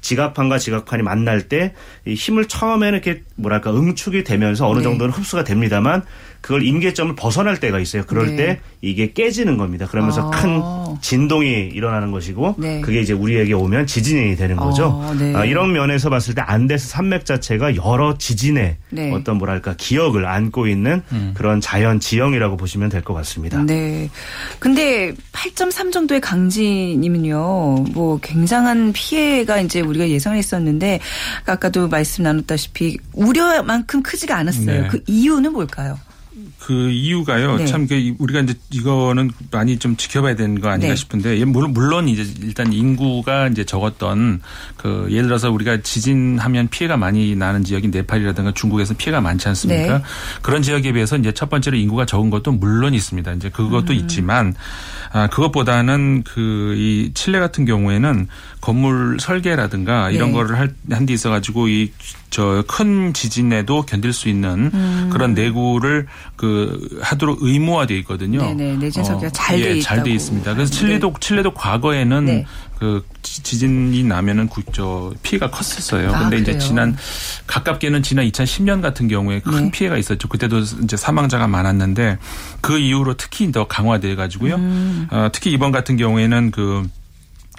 지각판과 0.02 0.58
지각판이 0.58 1.04
만날 1.04 1.48
때 1.48 1.74
힘을 2.08 2.48
처음에는 2.48 3.00
이렇게 3.00 3.24
뭐랄까 3.36 3.72
응축이 3.72 4.24
되면서 4.24 4.68
어느 4.68 4.78
네. 4.80 4.84
정도는 4.84 5.14
흡수가 5.14 5.44
됩니다만 5.44 6.04
그걸 6.50 6.66
임계점을 6.66 7.14
벗어날 7.16 7.60
때가 7.60 7.78
있어요. 7.78 8.04
그럴 8.08 8.30
네. 8.30 8.36
때 8.36 8.60
이게 8.82 9.14
깨지는 9.14 9.58
겁니다. 9.58 9.86
그러면서 9.86 10.32
아. 10.32 10.32
큰 10.32 10.60
진동이 11.00 11.70
일어나는 11.72 12.10
것이고 12.10 12.56
네. 12.58 12.82
그게 12.82 13.02
이제 13.02 13.14
우리에게 13.14 13.54
오면 13.54 13.86
지진이 13.86 14.36
되는 14.36 14.56
거죠. 14.56 15.00
아, 15.06 15.14
네. 15.14 15.36
아, 15.36 15.46
이런 15.46 15.72
면에서 15.74 16.10
봤을 16.10 16.34
때 16.34 16.42
안데스 16.42 16.90
산맥 16.90 17.26
자체가 17.26 17.76
여러 17.76 18.18
지진의 18.18 18.78
네. 18.90 19.12
어떤 19.12 19.38
뭐랄까 19.38 19.76
기억을 19.78 20.26
안고 20.26 20.66
있는 20.66 21.04
음. 21.12 21.36
그런 21.36 21.62
자연 21.62 22.00
지형이라고 22.00 22.58
보시면 22.58 22.90
될 22.90 23.04
것 23.04 23.14
같습니다. 23.14 23.62
네. 23.62 24.10
근데 24.58 25.14
8.3 25.34 25.92
정도의 25.92 26.20
강진이면요. 26.20 27.86
뭐 27.94 28.20
굉장한 28.24 28.94
피해가 28.94 29.62
이제 29.62 29.82
우리가 29.82 30.10
예상을 30.10 30.36
했었는데 30.36 31.00
아까도 31.46 31.88
말씀 31.88 32.24
나눴다시피 32.24 32.98
우려만큼 33.14 34.02
크지가 34.02 34.36
않았어요. 34.36 34.82
네. 34.82 34.88
그 34.88 35.04
이유는 35.06 35.54
뭘까요? 35.54 36.00
그 36.60 36.90
이유가요. 36.90 37.58
네. 37.58 37.66
참 37.66 37.88
우리가 38.18 38.42
이제 38.42 38.54
이거는 38.72 39.32
많이 39.52 39.78
좀 39.78 39.96
지켜봐야 39.96 40.36
되는 40.36 40.60
거 40.60 40.70
아닌가 40.70 40.90
네. 40.90 40.96
싶은데 40.96 41.44
물론 41.46 42.08
이제 42.08 42.26
일단 42.42 42.74
인구가 42.74 43.48
이제 43.48 43.64
적었던 43.64 44.42
그 44.78 45.08
예를 45.10 45.24
들어서 45.24 45.52
우리가 45.52 45.82
지진하면 45.82 46.68
피해가 46.68 46.98
많이 46.98 47.36
나는 47.36 47.64
지역인 47.64 47.92
네팔이라든가 47.92 48.54
중국에서 48.54 48.94
피해가 48.96 49.22
많지 49.22 49.48
않습니까? 49.48 49.98
네. 50.00 50.04
그런 50.42 50.62
지역에 50.62 50.92
비해서 50.92 51.18
이제 51.18 51.32
첫 51.32 51.50
번째로 51.50 51.78
인구가 51.78 52.06
적은 52.06 52.30
것도 52.30 52.52
물론 52.52 52.94
있습니다. 52.94 53.34
이제 53.34 53.50
그것도 53.50 53.94
음. 53.94 53.98
있지만 54.00 54.54
아 55.12 55.28
그것보다는 55.28 56.24
그 56.24 56.70
이 56.80 57.12
칠레 57.14 57.40
같은 57.40 57.66
경우에는 57.66 58.28
건물 58.62 59.18
설계라든가 59.20 60.12
이런 60.12 60.30
네. 60.30 60.34
거를 60.34 60.72
한데 60.92 61.14
있어 61.14 61.30
가지고 61.30 61.68
이 61.68 61.92
저 62.30 62.64
큰 62.68 63.14
지진에도 63.14 63.84
견딜 63.84 64.14
수 64.14 64.30
있는 64.30 64.72
음. 64.74 65.10
그런 65.12 65.34
내구를 65.34 66.08
그 66.36 67.00
하도록 67.02 67.38
의무화돼 67.42 67.98
있거든요. 68.00 68.42
네네 68.42 68.78
내진 68.78 69.04
설계가 69.04 69.28
어, 69.28 69.32
잘돼 69.32 69.78
예, 69.78 69.82
잘돼 69.82 70.12
있습니다. 70.12 70.54
그래서 70.54 70.72
칠레도 70.72 71.08
네. 71.08 71.14
칠레도 71.20 71.54
과거에는 71.54 72.26
네. 72.26 72.46
그 72.78 73.04
지진이 73.24 74.04
나면은 74.04 74.48
저 74.72 75.12
피해가 75.24 75.50
컸었어요. 75.50 76.14
아, 76.14 76.20
근데 76.20 76.38
아, 76.38 76.40
이제 76.40 76.58
지난 76.58 76.96
가깝게는 77.48 78.04
지난 78.04 78.26
2010년 78.30 78.82
같은 78.82 79.08
경우에 79.08 79.40
큰 79.42 79.66
네. 79.66 79.72
피해가 79.72 79.98
있었죠. 79.98 80.28
그때도 80.30 80.60
이제 80.84 80.96
사망자가 80.96 81.48
많았는데 81.48 82.18
그 82.62 82.78
이후로 82.78 83.16
특히 83.18 83.52
더 83.52 83.68
강화돼 83.68 84.16
가지고요. 84.16 84.56
음. 84.56 85.08
어, 85.12 85.30
특히 85.34 85.52
이번 85.52 85.72
같은 85.72 85.98
경우에는 85.98 86.52
그 86.52 86.88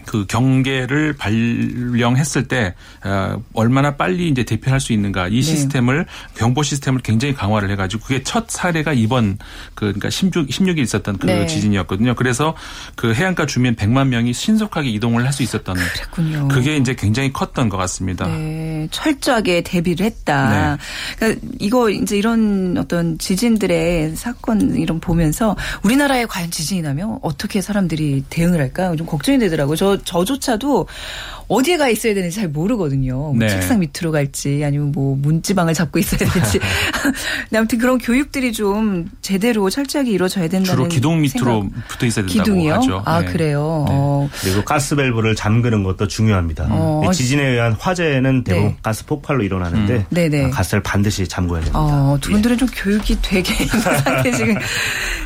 그 0.04 0.26
경계를 0.26 1.14
발령했을 1.14 2.48
때 2.48 2.74
어, 3.04 3.42
얼마나 3.54 3.96
빨리 3.96 4.28
이제 4.28 4.44
대피할 4.44 4.80
수 4.80 4.92
있는가 4.92 5.28
이 5.28 5.36
네. 5.36 5.42
시스템을 5.42 6.06
경보 6.36 6.62
시스템을 6.62 7.00
굉장히 7.00 7.34
강화를 7.34 7.70
해가지고 7.70 8.02
그게 8.04 8.22
첫 8.22 8.50
사례가 8.50 8.92
이번 8.92 9.38
그 9.74 9.86
그러니까 9.86 10.10
16 10.10 10.48
16일 10.48 10.78
있었던 10.80 11.18
그 11.18 11.26
네. 11.26 11.46
지진이었거든요. 11.46 12.14
그래서 12.14 12.54
그 12.94 13.14
해안가 13.14 13.46
주민 13.46 13.74
100만 13.74 14.08
명이 14.08 14.32
신속하게 14.32 14.90
이동을 14.90 15.24
할 15.26 15.30
수 15.30 15.42
있었던 15.42 15.76
그랬군요. 15.76 16.48
그게 16.48 16.76
이제 16.76 16.94
굉장히 16.94 17.32
컸던 17.32 17.68
것 17.68 17.76
같습니다. 17.76 18.26
네, 18.26 18.88
철저하게 18.90 19.62
대비를 19.62 20.06
했다. 20.06 20.76
네. 20.76 21.16
그러니까 21.16 21.48
이거 21.58 21.90
이제 21.90 22.16
이런 22.16 22.76
어떤 22.78 23.18
지진들의 23.18 24.16
사건 24.16 24.76
이런 24.76 25.00
보면서 25.00 25.56
우리나라에 25.82 26.26
과연 26.26 26.50
지진이 26.50 26.82
나면 26.82 27.18
어떻게 27.22 27.60
사람들이 27.60 28.24
대응을 28.28 28.60
할까 28.60 28.94
좀 28.96 29.06
걱정이 29.06 29.38
되더라고요. 29.38 29.76
저 29.76 29.89
저조차도 29.98 30.86
어디에 31.50 31.76
가 31.78 31.88
있어야 31.88 32.14
되는지 32.14 32.36
잘 32.36 32.48
모르거든요. 32.48 33.12
뭐 33.16 33.34
네. 33.36 33.48
책상 33.48 33.80
밑으로 33.80 34.12
갈지 34.12 34.62
아니면 34.64 34.92
뭐 34.92 35.16
문지방을 35.16 35.74
잡고 35.74 35.98
있어야 35.98 36.30
될지. 36.30 36.60
아무튼 37.54 37.78
그런 37.80 37.98
교육들이 37.98 38.52
좀 38.52 39.10
제대로 39.20 39.68
철저하게 39.68 40.12
이루어져야 40.12 40.44
된다는 40.44 40.64
주로 40.64 40.88
기둥 40.88 41.20
밑으로 41.20 41.62
생각. 41.62 41.88
붙어 41.88 42.06
있어야 42.06 42.24
된다고 42.24 42.44
기둥이요? 42.44 42.74
하죠. 42.74 43.02
아 43.04 43.20
네. 43.20 43.26
그래요. 43.32 43.84
네. 43.88 43.94
어. 43.96 44.30
그리고 44.42 44.64
가스 44.64 44.94
밸브를 44.94 45.34
잠그는 45.34 45.82
것도 45.82 46.06
중요합니다. 46.06 46.68
어. 46.70 47.10
지진에 47.12 47.44
의한 47.44 47.72
화재는 47.72 48.44
대부분 48.44 48.68
네. 48.68 48.76
가스 48.80 49.04
폭발로 49.04 49.42
일어나는데 49.42 50.06
음. 50.16 50.50
가스를 50.52 50.84
반드시 50.84 51.26
잠궈야 51.26 51.62
됩니다. 51.62 51.80
어, 51.80 52.16
두 52.20 52.30
분들은 52.30 52.54
예. 52.54 52.58
좀 52.58 52.68
교육이 52.72 53.18
되게 53.22 53.52
상태 53.66 54.30
지금. 54.30 54.54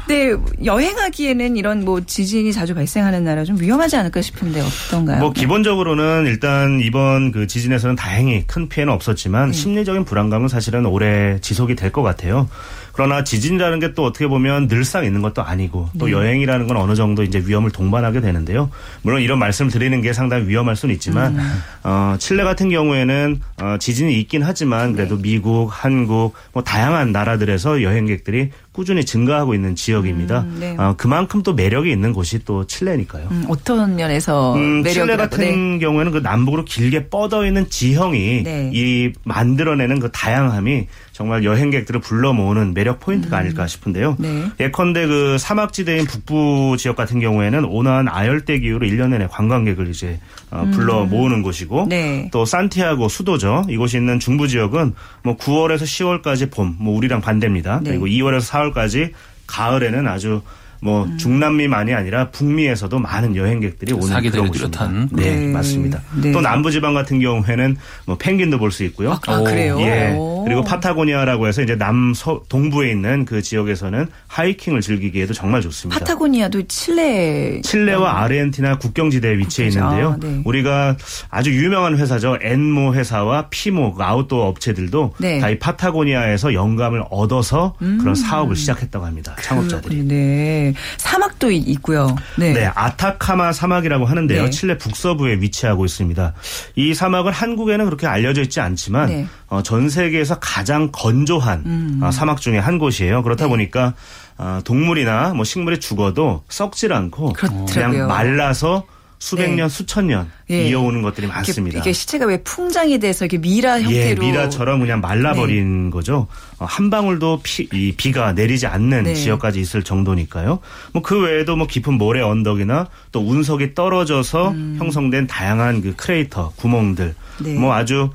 네 0.09 0.33
여행하기에는 0.65 1.57
이런 1.57 1.85
뭐 1.85 2.01
지진이 2.01 2.53
자주 2.55 2.75
발생하는 2.75 3.25
나라 3.25 3.45
좀 3.45 3.61
위험하지 3.61 3.97
않을까 3.97 4.23
싶은데 4.23 4.61
어떤가요? 4.63 5.19
뭐 5.21 5.33
기본적으로는 5.33 6.14
저는 6.15 6.27
일단 6.31 6.79
이번 6.81 7.33
그 7.33 7.49
지진에서는 7.49 7.97
다행히 7.97 8.45
큰 8.47 8.69
피해는 8.69 8.93
없었지만 8.93 9.51
네. 9.51 9.53
심리적인 9.53 10.05
불안감은 10.05 10.47
사실은 10.47 10.87
오래 10.87 11.39
지속이 11.41 11.75
될 11.75 11.91
것 11.91 12.03
같아요. 12.03 12.49
그러나 12.93 13.25
지진이라는 13.25 13.81
게 13.81 13.95
또 13.95 14.05
어떻게 14.05 14.27
보면 14.27 14.67
늘상 14.67 15.05
있는 15.05 15.23
것도 15.23 15.43
아니고 15.43 15.89
또 15.99 16.07
네. 16.07 16.13
여행이라는 16.13 16.67
건 16.67 16.77
어느 16.77 16.95
정도 16.97 17.23
이제 17.23 17.41
위험을 17.45 17.71
동반하게 17.71 18.21
되는데요. 18.21 18.71
물론 19.03 19.21
이런 19.23 19.39
말씀을 19.39 19.71
드리는 19.71 20.01
게 20.01 20.13
상당히 20.13 20.49
위험할 20.49 20.75
수는 20.75 20.95
있지만 20.97 21.37
음. 21.39 21.63
어, 21.85 22.17
칠레 22.19 22.43
같은 22.45 22.71
경우에는 22.71 23.41
어, 23.63 23.77
지진이 23.79 24.19
있긴 24.21 24.43
하지만 24.43 24.93
그래도 24.93 25.17
네. 25.17 25.23
미국, 25.23 25.69
한국 25.71 26.35
뭐 26.53 26.63
다양한 26.65 27.13
나라들에서 27.13 27.83
여행객들이 27.83 28.51
꾸준히 28.75 29.05
증가하고 29.05 29.55
있는 29.55 29.77
지역입니다. 29.77 30.41
음, 30.41 30.57
네. 30.59 30.77
어, 30.77 30.95
그만큼 30.97 31.45
또 31.45 31.55
매력이 31.55 31.91
있는 31.93 32.13
곳이 32.13 32.45
또 32.45 32.67
칠레니까요. 32.67 33.29
음, 33.31 33.45
어떤 33.49 33.95
면에서 33.95 34.57
음, 34.57 34.83
칠레 34.83 35.17
같은 35.17 35.79
네. 35.79 35.79
경우에는 35.79 36.11
그 36.11 36.19
남북으로 36.19 36.65
길게 36.65 37.09
뻗어 37.09 37.47
있는 37.47 37.71
지형이 37.71 38.43
네. 38.43 38.71
이 38.75 39.13
만들어내는 39.23 40.01
그 40.01 40.11
다양함이 40.11 40.89
정말 41.15 41.45
여행객들을 41.45 42.01
불러 42.01 42.33
모으는 42.33 42.75
매력 42.75 42.99
포인트가 42.99 43.37
음. 43.37 43.41
아닐까 43.41 43.69
싶은데요. 43.69 44.17
네. 44.19 44.47
예컨대 44.59 45.07
그 45.07 45.39
사막지대인 45.39 46.07
북부 46.07 46.75
지역 46.77 46.97
같은 46.97 47.21
경우에는 47.21 47.65
온화한 47.65 48.09
아열대 48.09 48.59
기후로 48.59 48.85
1년 48.85 49.11
내내 49.11 49.29
관광객을 49.29 49.89
이제 49.89 50.19
어, 50.51 50.69
불러 50.73 51.05
음. 51.05 51.11
모으는 51.11 51.43
곳이고 51.43 51.87
네. 51.89 52.29
또 52.33 52.45
산티아고 52.45 53.09
수도죠. 53.09 53.65
이곳이 53.69 53.97
있는 53.97 54.19
중부 54.19 54.49
지역은 54.49 54.95
뭐 55.23 55.37
9월에서 55.37 55.85
10월까지 55.85 56.51
봄, 56.51 56.75
뭐 56.81 56.97
우리랑 56.97 57.21
반대입니다. 57.21 57.79
네. 57.85 57.91
그리고 57.91 58.07
2월에서 58.07 58.51
4월까지 58.51 59.13
가을에는 59.47 60.09
아주 60.09 60.43
뭐 60.85 61.05
음. 61.05 61.17
중남미만이 61.17 61.95
아니라 61.95 62.29
북미에서도 62.29 62.99
많은 62.99 63.37
여행객들이 63.37 63.95
오는 63.95 64.21
그런 64.31 64.49
곳입니다. 64.49 64.91
네, 65.13 65.35
네, 65.37 65.47
맞습니다. 65.51 66.03
네. 66.21 66.31
또 66.31 66.43
남부지방 66.43 66.93
같은 66.93 67.21
경우에는 67.21 67.77
뭐 68.05 68.19
펭귄도 68.19 68.59
볼 68.59 68.71
수 68.75 68.85
있고요. 68.85 69.13
아, 69.13 69.21
아 69.29 69.41
그래요? 69.41 69.79
예. 69.81 70.15
그리고 70.45 70.63
파타고니아라고 70.63 71.47
해서 71.47 71.63
이제 71.63 71.77
남서 71.77 72.43
동부에 72.49 72.91
있는 72.91 73.25
그 73.25 73.41
지역에서는 73.41 74.09
하이킹을 74.27 74.81
즐기기에도 74.83 75.33
정말 75.33 75.63
좋습니다. 75.63 76.01
파타고니아도 76.01 76.67
칠레 76.67 77.63
칠레와 77.63 78.23
아르헨티나 78.23 78.79
국경지대에 78.79 79.39
위치해 79.39 79.69
있는데요. 79.69 80.11
아, 80.11 80.17
네. 80.21 80.43
우리가 80.45 80.97
아주 81.31 81.55
유명한 81.55 81.97
회사죠. 81.97 82.37
N모 82.43 82.95
회사와 82.95 83.47
P모 83.49 83.95
그 83.95 84.03
아웃도어 84.03 84.49
업체들도 84.49 85.15
네. 85.19 85.39
다 85.39 85.52
이 85.52 85.59
파타고니아에서 85.59 86.53
영감을 86.53 87.05
얻어서 87.11 87.75
음. 87.81 87.99
그런 88.01 88.15
사업을 88.15 88.57
시작했다고 88.57 89.07
합니다. 89.07 89.37
창업자들이. 89.41 90.03
네. 90.05 90.74
사막도 90.97 91.51
있고요. 91.51 92.15
네. 92.37 92.53
네. 92.53 92.71
아타카마 92.75 93.53
사막이라고 93.53 94.05
하는데요. 94.07 94.45
네. 94.45 94.51
칠레 94.51 94.79
북서부에 94.79 95.35
위치하고 95.41 95.85
있습니다. 95.85 96.35
이 96.77 96.95
사막은 96.95 97.33
한국에는 97.33 97.85
그렇게 97.85 98.07
알려져 98.07 98.43
있지 98.43 98.61
않지만 98.61 99.09
네. 99.09 99.27
어, 99.49 99.63
전 99.63 99.89
세계에서 99.89 100.39
가장 100.41 100.91
건조한 100.93 101.63
음. 101.67 102.01
어, 102.03 102.11
사막 102.11 102.41
중에 102.41 102.59
한 102.59 102.79
곳이에요. 102.79 103.23
그렇다 103.23 103.45
네. 103.45 103.51
보니까 103.51 103.95
어, 104.37 104.61
동물이나 104.65 105.35
뭐 105.35 105.45
식물이 105.45 105.81
죽어도 105.81 106.43
썩질 106.49 106.93
않고 106.93 107.33
그렇더라고요. 107.35 107.93
그냥 107.93 108.09
말라서 108.09 108.85
수백 109.25 109.49
네. 109.49 109.57
년, 109.57 109.71
수천 109.71 110.09
년 110.09 110.31
예. 110.51 110.69
이어오는 110.69 111.01
것들이 111.01 111.27
많습니다. 111.29 111.79
이게, 111.79 111.95
시체가 111.95 112.27
왜 112.27 112.43
풍장이 112.43 112.99
돼서 112.99 113.25
이게 113.25 113.39
미라 113.39 113.81
예, 113.81 113.85
형태로 113.85 114.23
예, 114.23 114.27
미라처럼 114.27 114.81
그냥 114.81 115.01
말라버린 115.01 115.85
네. 115.87 115.91
거죠. 115.91 116.27
어, 116.59 116.67
한 116.67 116.91
방울도 116.91 117.41
피, 117.43 117.67
이 117.73 117.95
비가 117.97 118.35
내리지 118.35 118.67
않는 118.67 119.05
네. 119.05 119.15
지역까지 119.15 119.59
있을 119.61 119.83
정도니까요. 119.83 120.59
뭐 120.93 121.03
그 121.03 121.23
외에도 121.23 121.57
뭐 121.57 121.67
깊은 121.67 121.95
모래 121.95 122.21
언덕이나 122.21 122.89
또 123.13 123.21
운석이 123.21 123.75
떨어져서 123.75 124.51
음. 124.51 124.77
형성된 124.79 125.27
다양한 125.27 125.81
그 125.81 125.97
크레이터, 125.97 126.53
구멍들, 126.57 127.15
네. 127.41 127.55
뭐 127.55 127.73
아주 127.73 128.11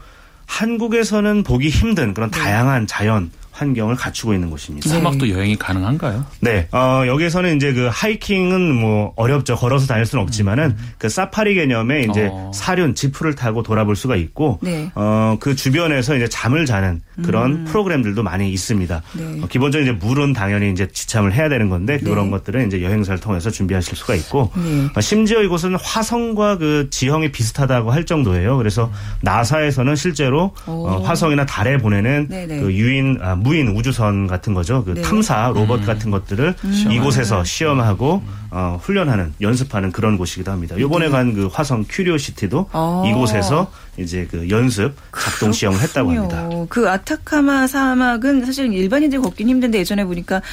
한국에서는 0.46 1.42
보기 1.42 1.70
힘든 1.70 2.14
그런 2.14 2.30
네. 2.30 2.40
다양한 2.40 2.86
자연 2.86 3.32
환경을 3.60 3.96
갖추고 3.96 4.34
있는 4.34 4.50
곳입니다. 4.50 4.90
사막도 4.90 5.26
네. 5.26 5.34
여행이 5.34 5.58
가능한가요? 5.58 6.26
네. 6.40 6.68
어, 6.72 7.04
여기에서는 7.06 7.58
이제 7.58 7.74
그 7.74 7.90
하이킹은 7.92 8.74
뭐 8.74 9.12
어렵죠. 9.18 9.58
걸어서 9.58 9.86
다닐 9.86 10.06
수는 10.06 10.24
없지만은 10.24 10.76
음. 10.78 10.94
그 10.98 11.10
사파리 11.10 11.56
개념의 11.56 12.08
이제 12.10 12.30
어. 12.32 12.52
사륜 12.54 12.96
지프를 12.96 13.36
타고 13.36 13.62
돌아볼 13.62 13.98
수가 13.98 14.16
있고 14.16 14.60
네. 14.62 14.90
어, 14.96 15.36
그 15.42 15.56
주변에서 15.56 16.16
이제 16.16 16.30
잠을 16.30 16.66
자는 16.66 17.02
그런 17.22 17.52
음. 17.52 17.66
프로그램들도 17.66 18.24
많이 18.24 18.50
있습니다. 18.54 19.02
네. 19.18 19.42
어, 19.42 19.48
기본적으로 19.48 19.90
이제 19.90 20.06
물은 20.06 20.32
당연히 20.32 20.72
이제 20.72 20.88
지참을 20.88 21.34
해야 21.34 21.50
되는 21.50 21.68
건데 21.70 21.98
네. 21.98 22.10
그런 22.10 22.32
것들은 22.32 22.68
이제 22.68 22.82
여행사를 22.82 23.20
통해서 23.20 23.50
준비하실 23.50 23.98
수가 23.98 24.16
있고 24.16 24.52
네. 24.56 24.88
어, 24.96 25.02
심지어 25.02 25.42
이곳은 25.42 25.76
화성과 25.76 26.60
그 26.60 26.88
지형이 26.90 27.34
비슷하다고 27.34 27.92
할 27.92 28.06
정도예요. 28.06 28.58
그래서 28.58 28.90
나사에서는 29.22 29.98
실제로 29.98 30.54
어, 30.66 31.02
화성이나 31.04 31.46
달에 31.46 31.78
보내는 31.78 32.28
그 32.30 32.74
유인 32.74 33.20
아, 33.22 33.36
무인 33.50 33.68
우주선 33.70 34.28
같은 34.28 34.54
거죠. 34.54 34.84
그 34.86 34.94
네. 34.94 35.02
탐사 35.02 35.52
로봇 35.56 35.80
음. 35.82 35.86
같은 35.88 36.12
것들을 36.12 36.54
음. 36.64 36.92
이곳에서 36.92 37.44
시험하고 37.44 38.22
어, 38.52 38.80
훈련하는 38.80 39.34
연습하는 39.42 39.92
그런 39.92 40.20
곳이기도 40.20 40.52
합니다. 40.52 40.78
요번에 40.78 41.06
네. 41.06 41.12
간그 41.12 41.50
화성 41.52 41.86
큐리오시티도 41.90 42.70
아. 42.72 43.04
이곳에서 43.08 43.72
이제 43.98 44.28
그 44.30 44.48
연습 44.52 44.94
작동 45.20 45.52
시험을 45.52 45.80
했다고 45.82 46.12
합니다. 46.12 46.48
그 46.70 46.88
아타카마 46.88 47.66
사막은 47.66 48.46
사실 48.46 48.72
일반인들이 48.72 49.20
걷긴 49.20 49.50
힘든데 49.50 49.80
예전에 49.80 50.06
보니까 50.06 50.44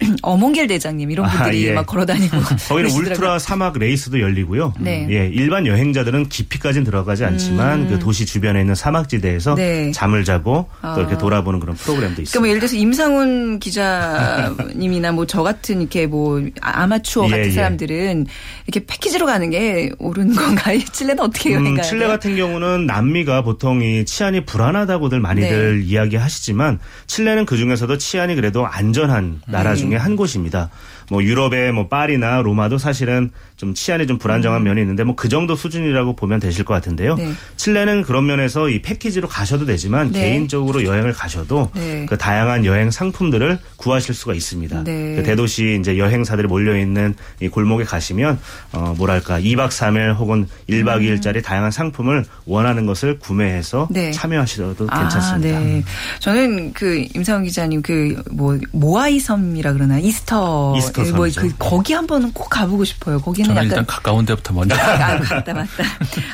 어몽길 0.22 0.66
대장님 0.66 1.10
이런 1.10 1.28
분들이 1.28 1.68
아, 1.68 1.70
예. 1.70 1.74
막 1.74 1.86
걸어다니고 1.86 2.36
거기는 2.68 2.90
울트라 2.90 3.38
사막 3.38 3.78
레이스도 3.78 4.20
열리고요. 4.20 4.74
네. 4.78 5.06
예, 5.10 5.26
일반 5.32 5.66
여행자들은 5.66 6.28
깊이까지는 6.28 6.84
들어가지 6.84 7.24
않지만 7.24 7.82
음. 7.82 7.88
그 7.88 7.98
도시 7.98 8.26
주변에 8.26 8.60
있는 8.60 8.74
사막지대에서 8.74 9.54
네. 9.54 9.90
잠을 9.92 10.24
자고 10.24 10.68
아. 10.82 10.94
또 10.94 11.00
이렇게 11.00 11.14
아. 11.14 11.18
돌아보는 11.18 11.60
그런 11.60 11.76
프로그램도 11.76 12.22
있습니다. 12.22 12.30
그러니까 12.32 12.40
뭐 12.40 12.48
예를 12.48 12.60
들어서 12.60 12.76
임상훈 12.76 13.58
기자님이나 13.58 15.12
뭐 15.12 15.30
저 15.30 15.44
같은 15.44 15.80
이렇게 15.80 16.08
뭐 16.08 16.42
아마추어 16.60 17.26
예, 17.26 17.30
같은 17.30 17.44
예. 17.46 17.50
사람들은 17.52 18.26
이렇게 18.66 18.84
패키지로 18.84 19.26
가는 19.26 19.48
게 19.50 19.90
옳은 20.00 20.34
건가요? 20.34 20.80
칠레는 20.90 21.22
어떻게 21.22 21.54
음, 21.54 21.76
가요? 21.76 21.84
칠레 21.84 22.08
같은 22.08 22.34
경우는 22.34 22.86
남미가 22.86 23.42
보통 23.42 23.80
이 23.80 24.04
치안이 24.04 24.44
불안하다고들 24.44 25.20
많이들 25.20 25.80
네. 25.80 25.86
이야기하시지만 25.86 26.80
칠레는 27.06 27.46
그 27.46 27.56
중에서도 27.56 27.96
치안이 27.98 28.34
그래도 28.34 28.66
안전한 28.66 29.40
나라 29.46 29.76
중. 29.76 29.89
중에 29.90 29.98
한 29.98 30.16
곳입니다. 30.16 30.70
뭐 31.10 31.22
유럽의 31.22 31.72
뭐 31.72 31.88
파리나 31.88 32.40
로마도 32.42 32.78
사실은 32.78 33.30
좀 33.60 33.74
치안이 33.74 34.06
좀 34.06 34.16
불안정한 34.16 34.62
음. 34.62 34.64
면이 34.64 34.80
있는데 34.80 35.04
뭐 35.04 35.14
그 35.20 35.28
정도 35.28 35.54
수준이라고 35.54 36.16
보면 36.16 36.40
되실 36.40 36.64
것 36.64 36.72
같은데요. 36.72 37.14
네. 37.16 37.32
칠레는 37.56 38.02
그런 38.02 38.24
면에서 38.24 38.70
이 38.70 38.80
패키지로 38.80 39.28
가셔도 39.28 39.66
되지만 39.66 40.12
네. 40.12 40.20
개인적으로 40.22 40.82
여행을 40.82 41.12
가셔도 41.12 41.70
네. 41.74 42.06
그 42.08 42.16
다양한 42.16 42.64
여행 42.64 42.90
상품들을 42.90 43.58
구하실 43.76 44.14
수가 44.14 44.32
있습니다. 44.32 44.84
네. 44.84 45.16
그 45.16 45.22
대도시 45.22 45.76
이제 45.78 45.98
여행사들이 45.98 46.48
몰려 46.48 46.78
있는 46.78 47.14
이 47.40 47.48
골목에 47.48 47.84
가시면 47.84 48.38
어 48.72 48.94
뭐랄까 48.96 49.38
2박 49.38 49.68
3일 49.68 50.16
혹은 50.16 50.48
1박 50.70 50.96
음. 50.96 51.02
2일짜리 51.02 51.44
다양한 51.44 51.70
상품을 51.70 52.24
원하는 52.46 52.86
것을 52.86 53.18
구매해서 53.18 53.88
네. 53.90 54.10
참여하셔도 54.12 54.86
아, 54.88 55.00
괜찮습니다. 55.00 55.60
네. 55.60 55.84
저는 56.20 56.72
그 56.72 57.04
임상훈 57.14 57.44
기자님 57.44 57.82
그 57.82 58.16
뭐 58.30 58.58
모아이 58.72 59.18
섬이라 59.18 59.72
그러나 59.72 59.98
이스터, 59.98 60.74
이스터 60.76 61.02
뭐 61.14 61.26
그, 61.36 61.52
거기 61.58 61.92
한번 61.92 62.32
꼭 62.32 62.48
가보고 62.48 62.84
싶어요. 62.84 63.20
거기는 63.20 63.49
저는 63.50 63.56
약간 63.56 63.64
일단 63.64 63.86
가까운 63.86 64.24
데부터 64.26 64.54
먼저. 64.54 64.74
아, 64.74 65.18
맞다 65.18 65.52
맞다. 65.54 65.84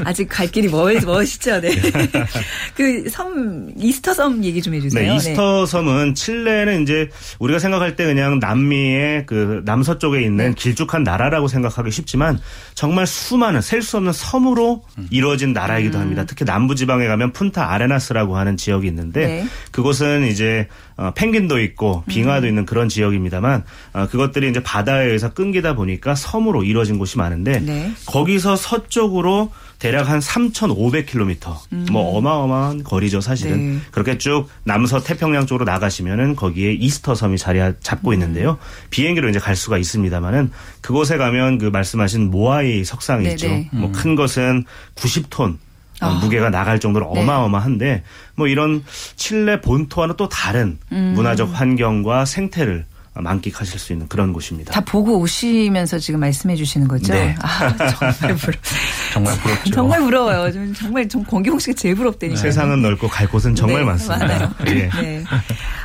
아직 0.05 0.26
갈 0.29 0.46
길이 0.48 0.68
멀 0.68 1.00
멋있죠. 1.00 1.61
네. 1.61 1.70
그 2.74 3.07
섬 3.11 3.70
이스터 3.76 4.14
섬 4.14 4.42
얘기 4.44 4.61
좀 4.62 4.74
해주세요. 4.74 5.11
네, 5.11 5.16
이스터 5.16 5.61
네. 5.64 5.66
섬은 5.70 6.14
칠레는 6.14 6.83
이제 6.83 7.09
우리가 7.38 7.59
생각할 7.59 7.96
때 7.96 8.05
그냥 8.05 8.38
남미의 8.38 9.26
그 9.26 9.62
남서쪽에 9.64 10.20
있는 10.22 10.48
네. 10.50 10.55
길쭉한 10.57 11.02
나라라고 11.02 11.48
생각하기 11.48 11.90
쉽지만 11.90 12.38
정말 12.74 13.07
수많은 13.07 13.61
셀 13.62 13.83
수 13.87 13.98
없는 13.98 14.12
섬으로 14.12 14.83
음. 14.98 15.07
이루어진 15.11 15.52
나라이기도 15.52 15.98
음. 15.98 16.02
합니다. 16.02 16.24
특히 16.26 16.44
남부 16.44 16.74
지방에 16.74 17.07
가면 17.07 17.33
푼타 17.33 17.70
아레나스라고 17.72 18.37
하는 18.37 18.57
지역이 18.57 18.87
있는데 18.88 19.26
네. 19.26 19.46
그곳은 19.70 20.26
이제 20.26 20.66
어, 20.96 21.12
펭귄도 21.14 21.61
있고 21.61 22.04
빙하도 22.06 22.46
음. 22.46 22.48
있는 22.48 22.66
그런 22.66 22.88
지역입니다만 22.88 23.64
어, 23.92 24.06
그것들이 24.09 24.48
이제 24.48 24.62
바다에 24.62 25.06
의해서 25.06 25.32
끊기다 25.35 25.74
보니까 25.74 26.14
섬으로 26.14 26.64
이루어진 26.64 26.98
곳이 26.98 27.18
많은데 27.18 27.61
네. 27.61 27.92
거기서 28.06 28.56
서쪽으로 28.56 29.50
대략 29.78 30.09
한 30.09 30.20
3,500km. 30.20 31.54
음. 31.72 31.87
뭐 31.92 32.16
어마어마한 32.16 32.82
거리죠, 32.82 33.20
사실은. 33.20 33.74
네. 33.74 33.80
그렇게 33.90 34.16
쭉 34.16 34.48
남서 34.64 35.02
태평양 35.02 35.46
쪽으로 35.46 35.64
나가시면은 35.66 36.35
거기에 36.35 36.72
이스터 36.72 37.14
섬이 37.14 37.37
자리 37.37 37.61
잡고 37.80 38.11
음. 38.11 38.14
있는데요. 38.14 38.56
비행기로 38.88 39.28
이제 39.28 39.38
갈 39.38 39.54
수가 39.54 39.76
있습니다만은 39.76 40.50
그곳에 40.80 41.18
가면 41.18 41.59
그 41.59 41.66
말씀하신 41.66 42.30
모아이 42.30 42.85
석상이 42.85 43.24
네네. 43.24 43.35
있죠. 43.35 43.48
음. 43.48 43.68
뭐큰 43.80 44.16
것은 44.16 44.64
90톤 44.94 45.59
아. 46.00 46.18
무게가 46.22 46.50
나갈 46.50 46.78
정도로 46.78 47.11
네. 47.14 47.20
어마어마한데 47.20 48.02
뭐 48.35 48.48
이런 48.48 48.85
칠레 49.16 49.61
본토와는 49.61 50.16
또 50.16 50.28
다른 50.28 50.78
음. 50.92 51.12
문화적 51.14 51.50
환경과 51.52 52.24
생태를 52.24 52.85
만끽하실 53.22 53.79
수 53.79 53.92
있는 53.92 54.09
그런 54.09 54.33
곳입니다. 54.33 54.72
다 54.72 54.81
보고 54.81 55.18
오시면서 55.18 55.98
지금 55.98 56.20
말씀해 56.20 56.57
주시는 56.57 56.88
거죠? 56.88 57.12
네. 57.12 57.35
아, 57.40 57.76
정말 57.76 58.37
부러 58.37 58.59
정말 59.12 59.38
부럽죠. 59.38 59.70
정말 59.72 60.00
부러워요. 60.00 60.72
정말 60.74 61.09
좀 61.09 61.24
권기홍 61.24 61.59
씨가 61.59 61.74
제일 61.74 61.94
부럽다니까. 61.94 62.38
세상은 62.40 62.83
넓고 62.83 63.09
갈 63.09 63.26
곳은 63.29 63.55
정말 63.55 63.81
네, 63.81 63.85
많습니다. 63.85 64.26
많아요. 64.26 64.55
예. 64.68 64.90
네. 65.00 65.24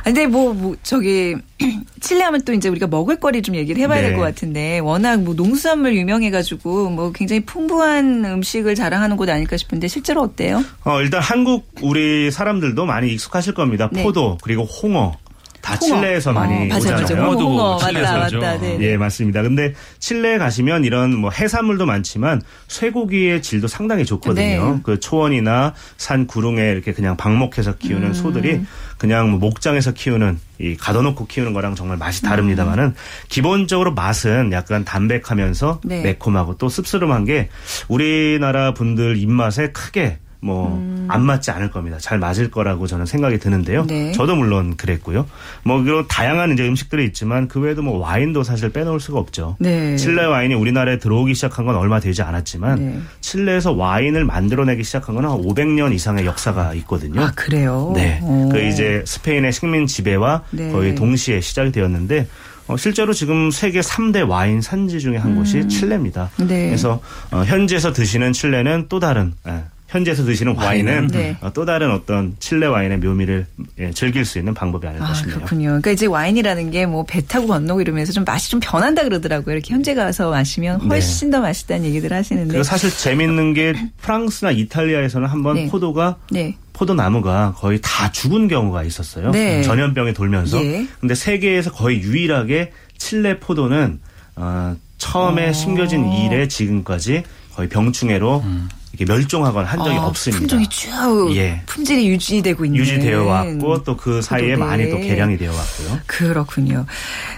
근데 0.04 0.26
뭐, 0.26 0.52
뭐 0.52 0.76
저기 0.82 1.36
칠레 2.00 2.22
하면 2.24 2.42
또 2.44 2.52
이제 2.52 2.68
우리가 2.68 2.86
먹을거리 2.88 3.42
좀 3.42 3.54
얘기를 3.54 3.80
해봐야 3.82 4.00
네. 4.02 4.08
될것 4.08 4.24
같은데 4.24 4.80
워낙 4.80 5.20
뭐 5.22 5.34
농수산물 5.34 5.94
유명해가지고 5.96 6.90
뭐 6.90 7.12
굉장히 7.12 7.44
풍부한 7.44 8.24
음식을 8.24 8.74
자랑하는 8.74 9.16
곳 9.16 9.28
아닐까 9.28 9.56
싶은데 9.56 9.88
실제로 9.88 10.22
어때요? 10.22 10.64
어, 10.84 11.00
일단 11.00 11.20
한국 11.22 11.70
우리 11.80 12.30
사람들도 12.30 12.84
많이 12.84 13.12
익숙하실 13.12 13.54
겁니다. 13.54 13.88
네. 13.92 14.02
포도 14.02 14.38
그리고 14.42 14.64
홍어 14.64 15.16
다 15.62 15.74
홍어. 15.80 16.00
칠레에서 16.00 16.32
많이 16.32 16.64
어, 16.64 16.74
맞아, 16.74 16.94
오잖아요. 16.96 17.30
맞아. 17.30 17.42
홍어, 17.42 17.78
맞다, 17.78 18.18
맞다. 18.18 18.58
네, 18.58 18.78
예, 18.80 18.96
맞습니다. 18.96 19.42
근데 19.42 19.74
칠레에 20.00 20.36
가시면 20.36 20.84
이런 20.84 21.14
뭐 21.14 21.30
해산물도 21.30 21.86
많지만 21.86 22.42
쇠고기의 22.66 23.40
질도 23.42 23.68
상당히 23.68 24.04
좋거든요. 24.04 24.74
네. 24.74 24.80
그 24.82 24.98
초원이나 24.98 25.72
산 25.96 26.26
구릉에 26.26 26.72
이렇게 26.72 26.92
그냥 26.92 27.16
방목해서 27.16 27.76
키우는 27.76 28.08
음. 28.08 28.12
소들이 28.12 28.60
그냥 28.98 29.30
뭐 29.30 29.38
목장에서 29.38 29.92
키우는 29.92 30.38
이 30.58 30.76
가둬놓고 30.76 31.26
키우는 31.26 31.52
거랑 31.52 31.76
정말 31.76 31.96
맛이 31.96 32.22
다릅니다만은 32.22 32.84
음. 32.84 32.94
기본적으로 33.28 33.94
맛은 33.94 34.52
약간 34.52 34.84
담백하면서 34.84 35.80
네. 35.84 36.02
매콤하고 36.02 36.58
또 36.58 36.68
씁쓸한 36.68 37.24
게 37.24 37.48
우리나라 37.88 38.74
분들 38.74 39.16
입맛에 39.16 39.70
크게 39.70 40.18
뭐안 40.42 41.20
음. 41.20 41.20
맞지 41.22 41.50
않을 41.52 41.70
겁니다. 41.70 41.98
잘 41.98 42.18
맞을 42.18 42.50
거라고 42.50 42.86
저는 42.86 43.06
생각이 43.06 43.38
드는데요. 43.38 43.86
네. 43.86 44.12
저도 44.12 44.36
물론 44.36 44.76
그랬고요. 44.76 45.26
뭐 45.62 45.82
그런 45.82 46.06
다양한 46.08 46.52
이제 46.52 46.66
음식들이 46.66 47.04
있지만 47.06 47.48
그 47.48 47.60
외에도 47.60 47.82
뭐 47.82 47.98
와인도 47.98 48.42
사실 48.42 48.70
빼놓을 48.70 49.00
수가 49.00 49.18
없죠. 49.18 49.56
네. 49.60 49.96
칠레 49.96 50.24
와인이 50.24 50.54
우리나라에 50.54 50.98
들어오기 50.98 51.34
시작한 51.34 51.64
건 51.64 51.76
얼마 51.76 52.00
되지 52.00 52.22
않았지만 52.22 52.78
네. 52.78 52.98
칠레에서 53.20 53.72
와인을 53.72 54.24
만들어내기 54.24 54.84
시작한 54.84 55.14
건 55.14 55.22
한 55.22 55.30
500년 55.40 55.94
이상의 55.94 56.26
역사가 56.26 56.74
있거든요. 56.74 57.20
아 57.22 57.30
그래요? 57.36 57.92
네. 57.94 58.18
오. 58.24 58.48
그 58.48 58.60
이제 58.60 59.04
스페인의 59.06 59.52
식민 59.52 59.86
지배와 59.86 60.42
네. 60.50 60.72
거의 60.72 60.96
동시에 60.96 61.40
시작이 61.40 61.70
되었는데 61.70 62.26
어, 62.66 62.76
실제로 62.76 63.12
지금 63.12 63.52
세계 63.52 63.80
3대 63.80 64.28
와인 64.28 64.60
산지 64.60 64.98
중에 64.98 65.16
한 65.18 65.32
음. 65.32 65.36
곳이 65.36 65.68
칠레입니다. 65.68 66.30
네. 66.38 66.66
그래서 66.66 67.00
어, 67.30 67.44
현지에서 67.44 67.92
드시는 67.92 68.32
칠레는 68.32 68.86
또 68.88 68.98
다른 68.98 69.32
예, 69.46 69.62
현지에서 69.92 70.24
드시는 70.24 70.56
와인은 70.56 71.08
네. 71.08 71.36
어, 71.42 71.52
또 71.52 71.66
다른 71.66 71.90
어떤 71.90 72.34
칠레 72.40 72.66
와인의 72.66 72.98
묘미를 72.98 73.46
예, 73.78 73.90
즐길 73.90 74.24
수 74.24 74.38
있는 74.38 74.54
방법이 74.54 74.86
아닐까 74.86 75.06
아, 75.10 75.14
싶네요. 75.14 75.36
그렇군요. 75.36 75.66
그러니까 75.68 75.90
이제 75.90 76.06
와인이라는 76.06 76.70
게 76.70 76.86
뭐 76.86 77.04
배 77.06 77.20
타고 77.26 77.46
건너고 77.46 77.80
이러면서 77.82 78.12
좀 78.12 78.24
맛이 78.24 78.50
좀 78.50 78.58
변한다 78.62 79.04
그러더라고요. 79.04 79.54
이렇게 79.54 79.74
현재 79.74 79.94
가서 79.94 80.30
마시면 80.30 80.80
네. 80.80 80.86
훨씬 80.88 81.28
네. 81.28 81.36
더 81.36 81.42
맛있다는 81.42 81.84
얘기들 81.86 82.12
하시는데. 82.12 82.62
사실 82.62 82.90
재밌는 82.90 83.52
게 83.54 83.74
프랑스나 84.00 84.50
이탈리아에서는 84.52 85.28
한번 85.28 85.56
네. 85.56 85.68
포도가 85.68 86.16
네. 86.30 86.56
포도 86.72 86.94
나무가 86.94 87.52
거의 87.58 87.78
다 87.82 88.10
죽은 88.10 88.48
경우가 88.48 88.84
있었어요. 88.84 89.30
네. 89.30 89.62
전염병이 89.62 90.14
돌면서. 90.14 90.64
예. 90.64 90.86
근데 91.00 91.14
세계에서 91.14 91.70
거의 91.72 92.00
유일하게 92.00 92.72
칠레 92.96 93.40
포도는 93.40 94.00
어, 94.36 94.74
처음에 94.96 95.50
어. 95.50 95.52
심겨진 95.52 96.10
이래 96.12 96.48
지금까지 96.48 97.24
거의 97.54 97.68
병충해로 97.68 98.40
음. 98.44 98.68
이렇게 98.92 99.10
멸종하거나 99.10 99.66
한 99.66 99.78
적이 99.82 99.96
아, 99.96 100.02
없습니다. 100.06 100.38
품종이 100.40 100.68
쭉 100.68 101.32
예. 101.36 101.62
품질이 101.66 102.08
유지되고 102.08 102.64
있는 102.66 102.80
유지되어 102.80 103.24
왔고 103.24 103.82
또 103.84 103.96
그 103.96 104.20
사이에 104.20 104.56
많이 104.56 104.90
또 104.90 104.98
개량이 104.98 105.38
되어 105.38 105.50
왔고요. 105.52 106.00
그렇군요. 106.06 106.84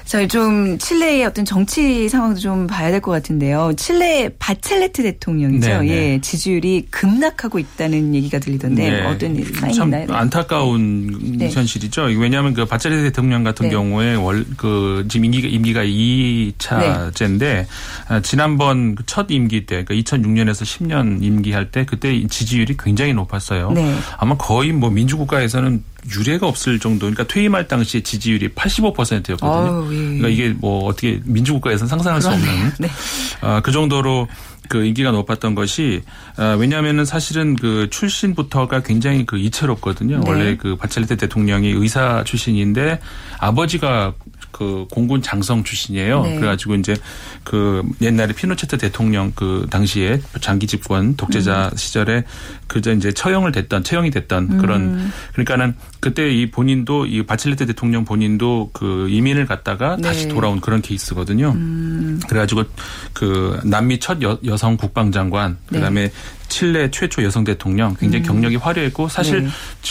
자, 0.04 0.26
좀 0.26 0.78
칠레의 0.78 1.24
어떤 1.24 1.44
정치 1.44 2.08
상황도 2.08 2.40
좀 2.40 2.66
봐야 2.66 2.90
될 2.90 3.00
것 3.00 3.10
같은데요. 3.10 3.72
칠레 3.76 4.30
바첼레트 4.38 5.02
대통령이죠. 5.02 5.68
네, 5.68 5.78
네. 5.80 5.88
예, 6.14 6.20
지지율이 6.20 6.86
급락하고 6.90 7.58
있다는 7.58 8.14
얘기가 8.14 8.38
들리던데 8.38 8.90
네. 8.90 9.02
어떤 9.06 9.44
상황이 9.54 9.74
있나요? 9.76 10.06
안타까운 10.16 11.36
네. 11.38 11.50
현실이죠. 11.50 12.04
왜냐하면 12.18 12.54
그 12.54 12.64
바첼레트 12.64 13.02
대통령 13.04 13.44
같은 13.44 13.66
네. 13.66 13.70
경우에 13.72 14.14
월 14.14 14.44
그 14.56 15.04
지금 15.08 15.26
임기가, 15.26 15.48
임기가 15.48 15.84
2차제인데 15.84 17.66
아, 18.08 18.20
지난번 18.20 18.94
그첫 18.94 19.30
임기 19.30 19.66
때 19.66 19.84
그러니까 19.84 19.94
2006년에서 20.16 20.62
10년 20.62 21.22
임기 21.22 21.43
임기할 21.44 21.70
때 21.70 21.84
그때 21.84 22.26
지지율이 22.26 22.76
굉장히 22.78 23.12
높았어요. 23.12 23.70
네. 23.72 23.96
아마 24.18 24.36
거의 24.36 24.72
뭐 24.72 24.90
민주국가에서는 24.90 25.84
유례가 26.10 26.48
없을 26.48 26.78
정도. 26.78 27.06
그러니까 27.06 27.24
퇴임할 27.24 27.68
당시에 27.68 28.02
지지율이 28.02 28.50
85%였거든요. 28.50 29.48
어우, 29.48 29.92
예. 29.92 29.96
그러니까 29.96 30.28
이게 30.28 30.48
뭐 30.50 30.84
어떻게 30.86 31.20
민주국가에서는 31.24 31.88
상상할 31.88 32.20
그러네. 32.20 32.36
수 32.36 32.48
없는 32.48 32.72
네. 32.78 32.88
아, 33.40 33.60
그 33.60 33.72
정도로 33.72 34.28
그 34.68 34.84
인기가 34.84 35.10
높았던 35.10 35.54
것이 35.54 36.02
아, 36.36 36.56
왜냐하면은 36.58 37.04
사실은 37.04 37.56
그 37.56 37.88
출신부터가 37.90 38.82
굉장히 38.82 39.24
그 39.26 39.38
이채롭거든요. 39.38 40.20
네. 40.20 40.24
원래 40.26 40.56
그 40.56 40.76
바첼레트 40.76 41.16
대통령이 41.16 41.70
의사 41.70 42.24
출신인데 42.24 43.00
아버지가 43.38 44.14
그 44.54 44.86
공군 44.88 45.20
장성 45.20 45.64
출신이에요. 45.64 46.22
네. 46.22 46.36
그래가지고 46.36 46.76
이제 46.76 46.94
그 47.42 47.82
옛날에 48.00 48.32
피노체트 48.32 48.78
대통령 48.78 49.32
그 49.34 49.66
당시에 49.68 50.20
장기 50.40 50.68
집권 50.68 51.16
독재자 51.16 51.70
음. 51.72 51.76
시절에 51.76 52.22
그저 52.68 52.92
이제 52.92 53.10
처형을 53.10 53.50
됐던 53.50 53.82
처형이 53.82 54.12
됐던 54.12 54.52
음. 54.52 54.58
그런 54.58 55.12
그러니까는 55.32 55.74
그때 55.98 56.30
이 56.30 56.52
본인도 56.52 57.06
이 57.06 57.26
바칠레트 57.26 57.66
대통령 57.66 58.04
본인도 58.04 58.70
그 58.72 59.08
이민을 59.10 59.46
갔다가 59.46 59.96
네. 59.96 60.02
다시 60.02 60.28
돌아온 60.28 60.60
그런 60.60 60.82
케이스거든요. 60.82 61.50
음. 61.50 62.20
그래가지고 62.28 62.62
그 63.12 63.58
남미 63.64 63.98
첫 63.98 64.22
여, 64.22 64.38
여성 64.44 64.76
국방장관 64.76 65.56
그다음에 65.66 66.02
네. 66.04 66.12
칠레 66.54 66.92
최초 66.92 67.24
여성 67.24 67.42
대통령 67.42 67.96
굉장히 67.98 68.22
음. 68.22 68.26
경력이 68.26 68.56
화려했고 68.56 69.08
사실 69.08 69.42
네. 69.42 69.48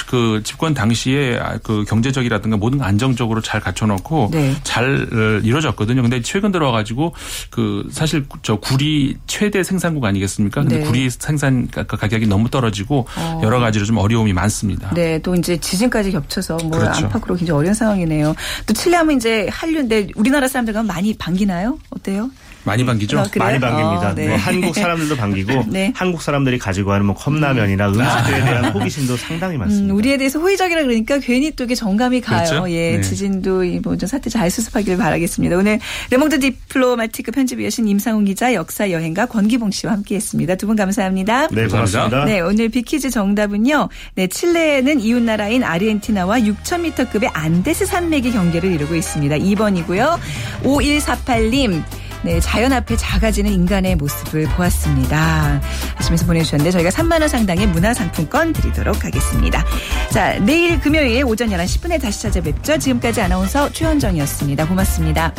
그 0.07 0.41
집권 0.45 0.73
당시에 0.73 1.37
그 1.61 1.83
경제적이라든가 1.83 2.55
모든 2.55 2.81
안정적으로 2.81 3.41
잘 3.41 3.59
갖춰놓고 3.59 4.29
네. 4.31 4.55
잘 4.63 5.41
이루어졌거든요. 5.43 6.01
근데 6.01 6.21
최근 6.21 6.53
들어가지고 6.53 7.13
그 7.49 7.85
사실 7.91 8.25
저 8.43 8.55
구리 8.55 9.17
최대 9.27 9.61
생산국 9.61 10.05
아니겠습니까? 10.05 10.61
근데 10.61 10.79
네. 10.79 10.85
구리 10.85 11.09
생산 11.09 11.67
가격이 11.69 12.27
너무 12.27 12.49
떨어지고 12.49 13.07
어. 13.17 13.41
여러 13.43 13.59
가지로 13.59 13.83
좀 13.83 13.97
어려움이 13.97 14.31
많습니다. 14.31 14.93
네, 14.93 15.19
또 15.19 15.35
이제 15.35 15.57
지진까지 15.57 16.11
겹쳐서 16.11 16.57
뭐 16.63 16.79
그렇죠. 16.79 17.07
안팎으로 17.07 17.35
굉장히 17.35 17.59
어려운 17.59 17.73
상황이네요. 17.73 18.35
또 18.65 18.73
칠레 18.73 18.95
하면 18.95 19.17
이제 19.17 19.49
한류인데 19.51 20.11
우리나라 20.15 20.47
사람들과 20.47 20.83
많이 20.83 21.13
반기나요? 21.17 21.77
어때요? 22.03 22.29
많이 22.65 22.85
반기죠? 22.85 23.19
어, 23.19 23.25
많이 23.39 23.59
반깁니다. 23.59 24.11
어, 24.11 24.13
네. 24.15 24.27
뭐 24.29 24.37
한국 24.37 24.73
사람들도 24.75 25.17
반기고 25.17 25.65
네. 25.67 25.91
한국 25.95 26.21
사람들이 26.21 26.57
가지고 26.59 26.91
가는 26.91 27.05
뭐 27.05 27.13
컵라면이나 27.13 27.89
음. 27.89 27.93
식들에 27.93 28.41
대한 28.45 28.65
호기심도 28.73 29.17
상당히 29.17 29.57
많습니다. 29.57 29.93
음, 29.93 29.97
우리에 29.97 30.15
대해서 30.15 30.39
호의적이라 30.39 30.83
그러니까 30.83 31.19
괜히 31.19 31.51
또 31.51 31.65
이게 31.65 31.75
정감이 31.75 32.21
가요. 32.21 32.47
그렇죠? 32.47 32.69
예, 32.71 32.97
네. 32.97 33.01
지진도 33.01 33.63
뭐좀 33.81 34.07
사태 34.07 34.29
잘 34.29 34.49
수습하기를 34.49 34.97
바라겠습니다. 34.97 35.57
오늘 35.57 35.79
르몽드 36.09 36.39
디플로마티크 36.39 37.31
편집위원이신 37.33 37.85
임상훈 37.89 38.23
기자, 38.23 38.53
역사 38.53 38.91
여행가 38.91 39.25
권기봉 39.25 39.71
씨와 39.71 39.93
함께했습니다. 39.93 40.55
두 40.55 40.67
분 40.67 40.77
감사합니다. 40.77 41.47
네, 41.51 41.67
고맙습니다. 41.67 42.23
네, 42.25 42.39
오늘 42.39 42.69
빅퀴즈 42.69 43.09
정답은요. 43.09 43.89
네, 44.15 44.27
칠레는 44.27 45.01
이웃 45.01 45.21
나라인 45.21 45.63
아르헨티나와 45.65 46.39
6,000m급의 46.39 47.29
안데스 47.33 47.85
산맥이 47.85 48.31
경계를 48.31 48.71
이루고 48.71 48.95
있습니다. 48.95 49.35
2번이고요. 49.35 50.17
5148님. 50.63 51.83
네, 52.23 52.39
자연 52.39 52.71
앞에 52.71 52.95
작아지는 52.95 53.51
인간의 53.51 53.95
모습을 53.97 54.45
보았습니다. 54.55 55.61
하시면서 55.95 56.25
보내주셨는데 56.25 56.71
저희가 56.71 56.89
3만 56.89 57.19
원 57.19 57.27
상당의 57.27 57.67
문화상품권 57.67 58.53
드리도록 58.53 59.03
하겠습니다. 59.03 59.63
자, 60.11 60.39
내일 60.39 60.79
금요일 60.79 61.25
오전 61.25 61.49
11시 61.49 61.81
10분에 61.81 62.01
다시 62.01 62.21
찾아뵙죠. 62.21 62.77
지금까지 62.77 63.21
아나운서 63.21 63.69
최현정이었습니다. 63.71 64.67
고맙습니다. 64.67 65.33